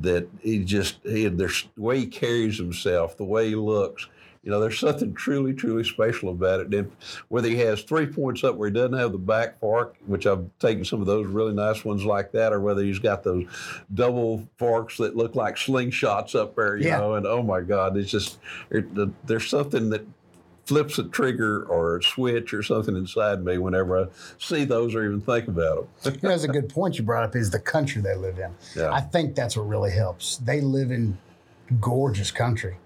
[0.00, 4.08] that he just he there's the way he carries himself, the way he looks.
[4.42, 6.72] You know, there's something truly, truly special about it.
[6.72, 6.92] And
[7.26, 10.48] whether he has three points up where he doesn't have the back fork, which I've
[10.60, 13.44] taken some of those really nice ones like that, or whether he's got those
[13.94, 16.98] double forks that look like slingshots up there, you Yeah.
[16.98, 18.38] know, and oh my God, it's just,
[18.70, 20.06] it, the, there's something that
[20.66, 24.06] flips a trigger or a switch or something inside me whenever I
[24.38, 26.14] see those or even think about them.
[26.14, 28.52] You know, that's a good point you brought up is the country they live in.
[28.74, 28.92] Yeah.
[28.92, 30.38] I think that's what really helps.
[30.38, 31.16] They live in
[31.80, 32.76] gorgeous country.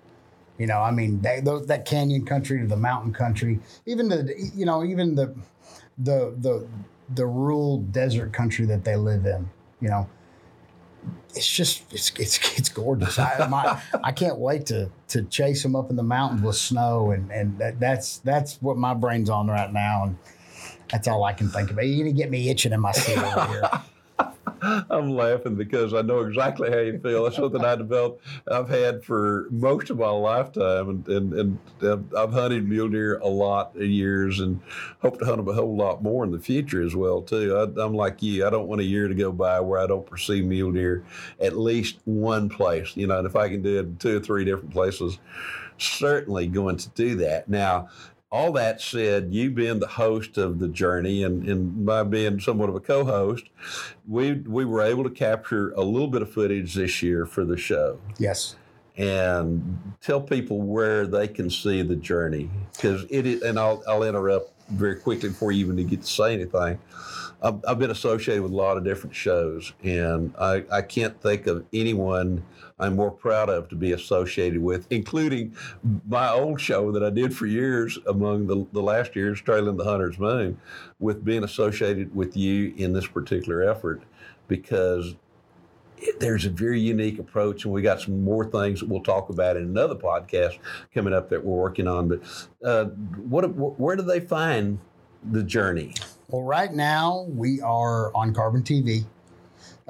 [0.58, 4.50] You know, I mean, they, those, that canyon country to the mountain country, even the,
[4.54, 5.34] you know, even the,
[5.96, 6.66] the, the,
[7.14, 9.48] the rural desert country that they live in.
[9.80, 10.08] You know,
[11.34, 13.18] it's just it's it's it's gorgeous.
[13.18, 17.10] I my, I can't wait to to chase them up in the mountains with snow,
[17.10, 20.18] and and that, that's that's what my brain's on right now, and
[20.90, 21.86] that's all I can think about.
[21.86, 23.70] You're gonna get me itching in my seat over here.
[24.90, 27.24] I'm laughing because I know exactly how you feel.
[27.24, 28.24] That's something I developed.
[28.50, 31.58] I've had for most of my lifetime, and and, and
[32.16, 34.60] I've- hunted mule deer a lot of years, and
[35.00, 37.56] hope to hunt them a whole lot more in the future as well too.
[37.56, 38.46] I, I'm like you.
[38.46, 41.04] I don't want a year to go by where I don't pursue mule deer
[41.40, 42.96] at least one place.
[42.96, 45.18] You know, and if I can do it in two or three different places,
[45.78, 47.48] certainly going to do that.
[47.48, 47.88] Now,
[48.32, 52.68] all that said, you being the host of the journey and, and by being somewhat
[52.68, 53.44] of a co-host,
[54.06, 57.56] we we were able to capture a little bit of footage this year for the
[57.56, 58.54] show Yes.
[58.96, 64.04] and tell people where they can see the journey because it is, and I'll, I'll
[64.04, 66.78] interrupt very quickly before you even get to say anything.
[67.42, 71.46] I've, I've been associated with a lot of different shows, and I, I can't think
[71.48, 72.44] of anyone
[72.80, 75.54] I'm more proud of to be associated with, including
[76.08, 79.84] my old show that I did for years among the, the last years, Trailing the
[79.84, 80.58] Hunter's Moon,
[80.98, 84.02] with being associated with you in this particular effort
[84.48, 85.14] because
[86.18, 89.56] there's a very unique approach, and we got some more things that we'll talk about
[89.56, 90.58] in another podcast
[90.94, 92.08] coming up that we're working on.
[92.08, 92.22] But
[92.64, 94.78] uh, what, where do they find
[95.30, 95.94] the journey?
[96.28, 99.04] Well, right now we are on Carbon TV.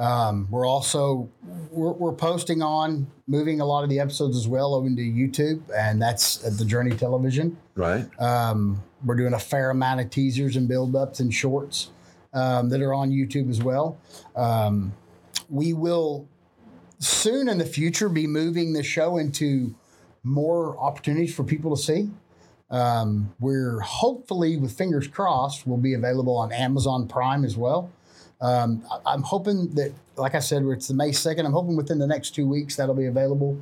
[0.01, 1.29] Um, we're also
[1.71, 5.61] we're, we're, posting on moving a lot of the episodes as well over to YouTube,
[5.77, 7.59] and that's at the Journey Television.
[7.75, 8.09] Right.
[8.19, 11.91] Um, we're doing a fair amount of teasers and build-ups and shorts
[12.33, 13.99] um, that are on YouTube as well.
[14.35, 14.95] Um,
[15.51, 16.27] we will
[16.99, 19.75] soon in the future be moving the show into
[20.23, 22.09] more opportunities for people to see.
[22.71, 27.91] Um, we're hopefully, with fingers crossed, will be available on Amazon Prime as well.
[28.41, 31.45] Um, I, am hoping that, like I said, it's the May 2nd.
[31.45, 33.61] I'm hoping within the next two weeks that'll be available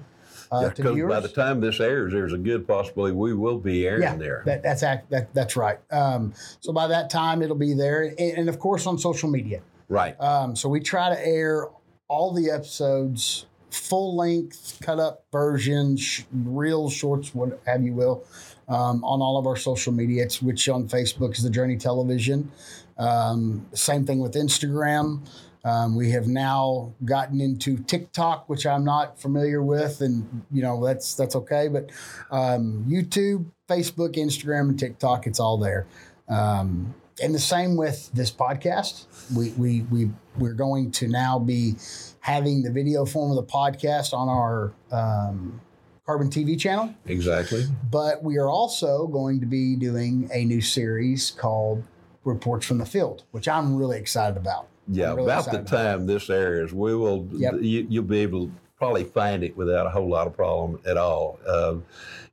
[0.53, 1.11] uh, yeah, to viewers.
[1.11, 4.43] By the time this airs, there's a good possibility we will be airing yeah, there.
[4.47, 5.79] That, that's that, that's right.
[5.91, 9.63] Um, so by that time, it'll be there, and, and of course on social media.
[9.89, 10.19] Right.
[10.21, 11.69] Um, so we try to air
[12.09, 18.25] all the episodes full length, cut up versions, real shorts, what have you will,
[18.69, 22.51] um, on all of our social media, it's, which on Facebook is the Journey Television.
[22.99, 25.27] Um, same thing with Instagram.
[25.65, 30.85] Um, we have now gotten into TikTok, which I'm not familiar with, and you know
[30.85, 31.69] that's that's okay.
[31.69, 31.91] But
[32.31, 35.87] um, YouTube, Facebook, Instagram, and TikTok, it's all there.
[36.29, 39.07] Um, and the same with this podcast.
[39.35, 41.75] We we we we're going to now be
[42.21, 45.61] having the video form of the podcast on our um,
[46.07, 46.95] Carbon TV channel.
[47.07, 47.67] Exactly.
[47.91, 51.83] But we are also going to be doing a new series called
[52.25, 54.69] Reports from the Field, which I'm really excited about.
[54.89, 57.29] Yeah, really about the time this airs, we will.
[57.33, 57.55] Yep.
[57.61, 60.97] You, will be able to probably find it without a whole lot of problem at
[60.97, 61.39] all.
[61.47, 61.85] Um,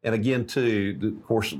[0.03, 1.53] and again, too, of course,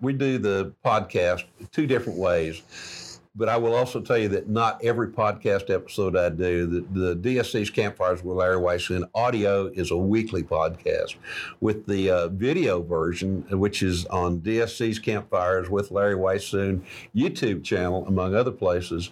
[0.00, 3.11] we do the podcast two different ways.
[3.34, 7.16] But I will also tell you that not every podcast episode I do, the, the
[7.16, 11.14] DSC's Campfires with Larry Weishuhn audio is a weekly podcast.
[11.60, 16.82] With the uh, video version, which is on DSC's Campfires with Larry Weishuhn
[17.16, 19.10] YouTube channel, among other places,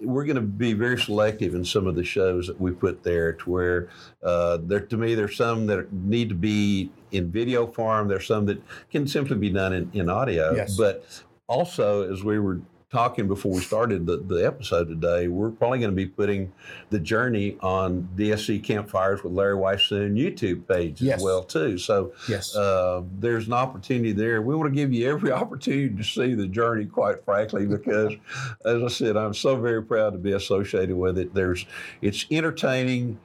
[0.00, 3.34] we're going to be very selective in some of the shows that we put there
[3.34, 3.88] to where
[4.22, 8.46] uh, there to me there's some that need to be in video form there's some
[8.46, 10.76] that can simply be done in, in audio yes.
[10.76, 11.04] but
[11.48, 12.60] also as we were
[12.90, 16.52] talking before we started the, the episode today, we're probably going to be putting
[16.88, 21.18] the journey on DSC Campfires with Larry Weishuhn YouTube page yes.
[21.18, 21.76] as well too.
[21.76, 22.56] So yes.
[22.56, 24.40] Uh, there's an opportunity there.
[24.40, 28.14] We want to give you every opportunity to see the journey, quite frankly, because
[28.64, 31.34] as I said, I'm so very proud to be associated with it.
[31.34, 31.66] There's
[32.00, 33.18] it's entertaining,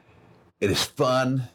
[0.60, 1.48] it is fun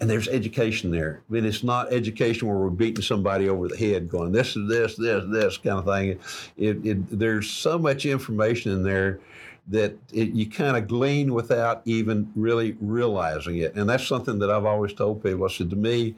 [0.00, 1.22] and there's education there.
[1.28, 4.68] I mean, it's not education where we're beating somebody over the head, going this is
[4.68, 6.18] this, this, this kind of thing.
[6.56, 9.20] It, it, there's so much information in there
[9.68, 13.74] that it, you kind of glean without even really realizing it.
[13.74, 15.44] And that's something that I've always told people.
[15.44, 16.14] I said to me,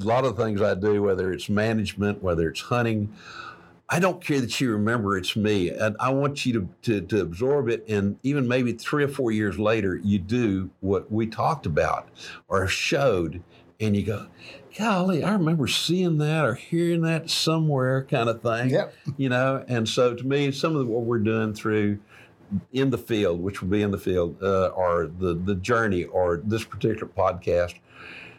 [0.00, 3.12] a lot of things I do, whether it's management, whether it's hunting,
[3.94, 5.68] I don't care that you remember it's me.
[5.68, 7.84] And I want you to, to, to, absorb it.
[7.88, 12.08] And even maybe three or four years later, you do what we talked about
[12.48, 13.40] or showed.
[13.78, 14.26] And you go,
[14.76, 18.70] golly, I remember seeing that or hearing that somewhere kind of thing.
[18.70, 18.94] Yep.
[19.16, 22.00] You know, and so to me, some of what we're doing through
[22.72, 26.42] in the field, which will be in the field, uh, or the, the journey or
[26.44, 27.74] this particular podcast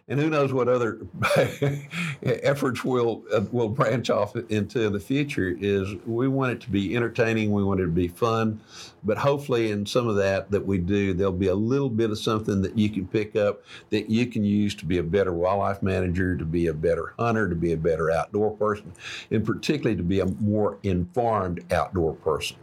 [0.07, 0.99] and who knows what other
[2.23, 6.95] efforts will uh, will branch off into the future is we want it to be
[6.95, 8.59] entertaining we want it to be fun
[9.03, 12.19] but hopefully in some of that that we do there'll be a little bit of
[12.19, 15.81] something that you can pick up that you can use to be a better wildlife
[15.81, 18.91] manager to be a better hunter to be a better outdoor person
[19.31, 22.57] and particularly to be a more informed outdoor person.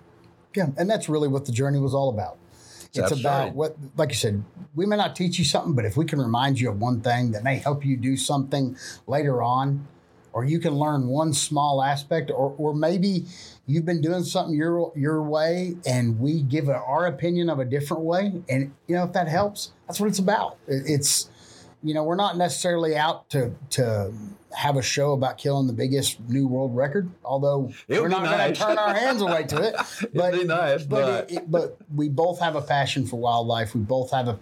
[0.55, 2.38] Yeah and that's really what the journey was all about
[2.95, 3.55] it's That's about right.
[3.55, 6.61] what, like you said, we may not teach you something, but if we can remind
[6.61, 8.76] you of one thing that may help you do something
[9.07, 9.88] later on,
[10.34, 13.24] or you can learn one small aspect, or, or maybe
[13.66, 18.03] you've been doing something your your way, and we give our opinion of a different
[18.03, 20.59] way, and you know if that helps, that's what it's about.
[20.66, 21.30] It, it's
[21.82, 24.12] you know we're not necessarily out to to
[24.54, 27.10] have a show about killing the biggest new world record.
[27.24, 28.36] Although we're not nice.
[28.36, 29.74] going to turn our hands away to it,
[30.14, 33.18] but It'd be nice, but but, it, it, but, we both have a passion for
[33.18, 33.74] wildlife.
[33.74, 34.38] We both have a,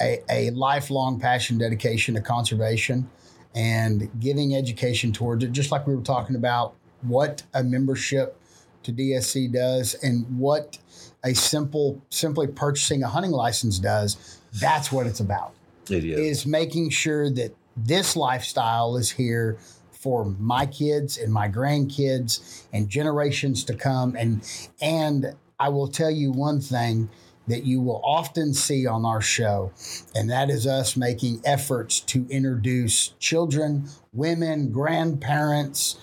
[0.00, 3.08] a a lifelong passion, dedication to conservation,
[3.54, 5.52] and giving education towards it.
[5.52, 8.36] Just like we were talking about what a membership
[8.82, 10.78] to DSC does and what
[11.24, 14.38] a simple simply purchasing a hunting license does.
[14.54, 15.52] That's what it's about.
[15.92, 16.18] Is.
[16.18, 19.58] Is making sure that this lifestyle is here
[19.90, 24.42] for my kids and my grandkids and generations to come and
[24.80, 27.10] and I will tell you one thing
[27.48, 29.72] that you will often see on our show
[30.14, 35.98] and that is us making efforts to introduce children, women, grandparents,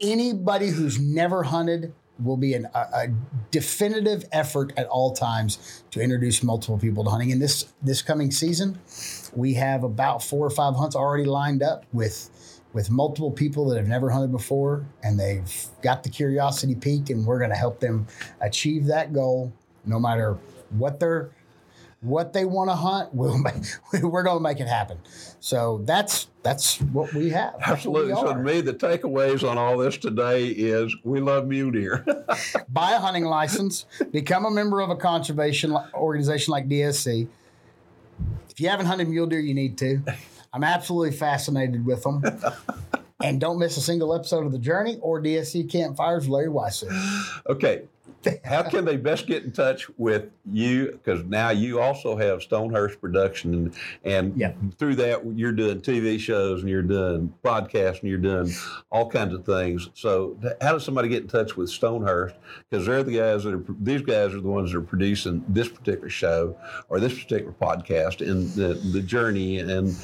[0.00, 3.08] anybody who's never hunted will be an, a, a
[3.50, 7.32] definitive effort at all times to introduce multiple people to hunting.
[7.32, 8.78] And this this coming season,
[9.34, 12.30] we have about four or five hunts already lined up with
[12.72, 17.24] with multiple people that have never hunted before, and they've got the curiosity peaked, and
[17.24, 18.06] we're going to help them
[18.40, 19.52] achieve that goal,
[19.86, 20.36] no matter
[20.70, 21.30] what they're
[22.00, 23.54] what they want to hunt, we'll make,
[24.02, 24.98] we're going to make it happen.
[25.40, 27.54] So that's that's what we have.
[27.58, 28.12] That's Absolutely.
[28.12, 32.04] We So to me, the takeaways on all this today is we love mule deer.
[32.68, 37.28] Buy a hunting license, become a member of a conservation organization like DSC.
[38.48, 40.02] If you haven't hunted mule deer, you need to.
[40.52, 42.22] I'm absolutely fascinated with them.
[43.22, 46.90] And don't miss a single episode of The Journey or DSC Campfires Larry Weishuhn.
[47.48, 47.82] okay.
[48.44, 50.90] How can they best get in touch with you?
[50.90, 54.52] Because now you also have Stonehurst Production, and, and Yeah.
[54.78, 58.50] through that you're doing TV shows and you're doing podcasts and you're doing
[58.90, 59.90] all kinds of things.
[59.94, 62.34] So, how does somebody get in touch with Stonehurst?
[62.68, 65.68] Because they're the guys that are these guys are the ones that are producing this
[65.68, 66.56] particular show
[66.88, 69.94] or this particular podcast and the the journey and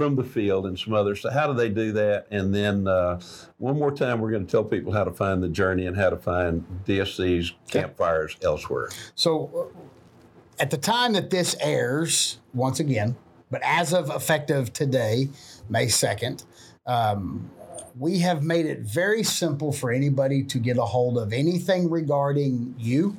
[0.00, 1.20] from the field and some others.
[1.20, 2.26] So how do they do that?
[2.30, 3.20] And then uh,
[3.58, 6.08] one more time, we're going to tell people how to find the journey and how
[6.08, 8.88] to find DSC's campfires elsewhere.
[9.14, 13.14] So, uh, at the time that this airs, once again,
[13.50, 15.28] but as of effective today,
[15.68, 16.46] May 2nd,
[16.86, 17.50] um,
[17.98, 22.74] we have made it very simple for anybody to get a hold of anything regarding
[22.78, 23.18] you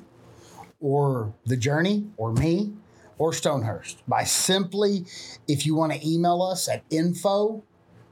[0.80, 2.74] or the journey or me
[3.22, 5.06] or Stonehurst by simply,
[5.48, 7.62] if you want to email us at info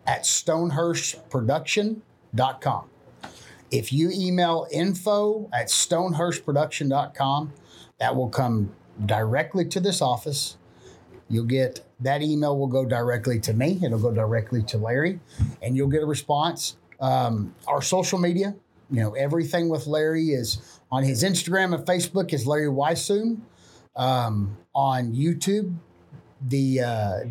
[0.06, 2.90] at stonehurstproduction.com.
[3.72, 7.54] If you email info at stonehurstproduction.com,
[7.98, 8.72] that will come
[9.04, 10.58] directly to this office.
[11.28, 13.80] You'll get that email will go directly to me.
[13.84, 15.20] It'll go directly to Larry,
[15.64, 16.78] and you'll get a response.
[17.00, 18.54] Um, our social media,
[18.92, 23.42] you know, everything with Larry is on his Instagram and Facebook is Larry Weishuhn.
[23.96, 25.76] Um, on YouTube,
[26.42, 26.86] the uh,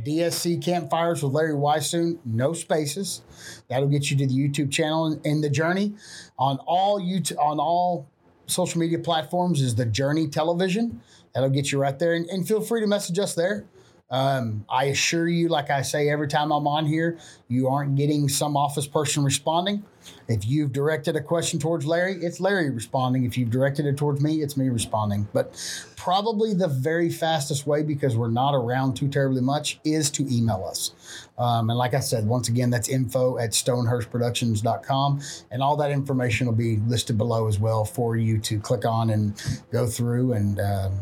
[0.04, 3.22] DSC Campfires with Larry Weishuhn, no spaces.
[3.68, 5.94] That'll get you to the YouTube channel and, and the journey.
[6.38, 8.06] On all YouTube, on all
[8.46, 11.00] social media platforms is the Journey Television.
[11.34, 13.64] That'll get you right there, and, and feel free to message us there.
[14.10, 18.28] Um, I assure you, like I say every time I'm on here, you aren't getting
[18.28, 19.84] some office person responding.
[20.28, 23.24] If you've directed a question towards Larry, it's Larry responding.
[23.24, 25.28] If you've directed it towards me, it's me responding.
[25.34, 25.52] But
[25.96, 30.64] probably the very fastest way, because we're not around too terribly much, is to email
[30.66, 30.92] us.
[31.36, 35.20] Um, and like I said, once again, that's info at stonehurstproductions.com.
[35.50, 39.10] And all that information will be listed below as well for you to click on
[39.10, 40.60] and go through and.
[40.60, 40.92] Um,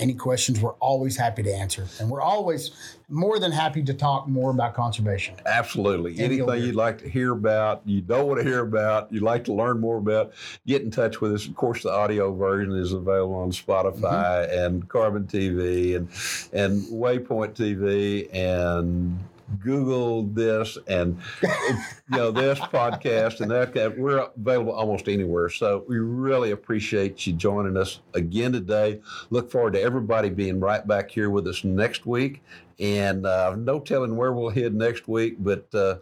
[0.00, 1.86] any questions, we're always happy to answer.
[2.00, 2.70] And we're always
[3.08, 5.36] more than happy to talk more about conservation.
[5.46, 6.12] Absolutely.
[6.12, 9.44] And Anything you'd like to hear about, you don't want to hear about, you'd like
[9.44, 10.32] to learn more about,
[10.66, 11.46] get in touch with us.
[11.46, 14.58] Of course, the audio version is available on Spotify mm-hmm.
[14.58, 16.08] and Carbon TV and
[16.52, 19.18] and Waypoint TV and
[19.60, 23.96] Google this and you know this podcast and that.
[23.96, 25.48] We're available almost anywhere.
[25.48, 29.00] So we really appreciate you joining us again today.
[29.30, 32.42] Look forward to everybody being right back here with us next week.
[32.78, 35.96] And uh, no telling where we'll head next week, but uh,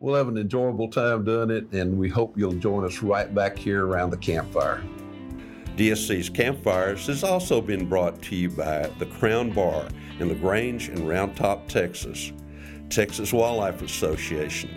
[0.00, 1.70] we'll have an enjoyable time doing it.
[1.72, 4.82] And we hope you'll join us right back here around the campfire.
[5.76, 9.88] DSC's Campfires has also been brought to you by the Crown Bar
[10.20, 12.32] in LaGrange and Round Top, Texas,
[12.90, 14.70] Texas Wildlife Association,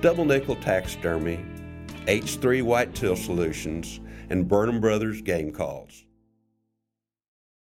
[0.00, 1.44] Double Nickel Taxidermy,
[2.06, 6.01] H3 Whitetail Solutions, and Burnham Brothers Game Calls.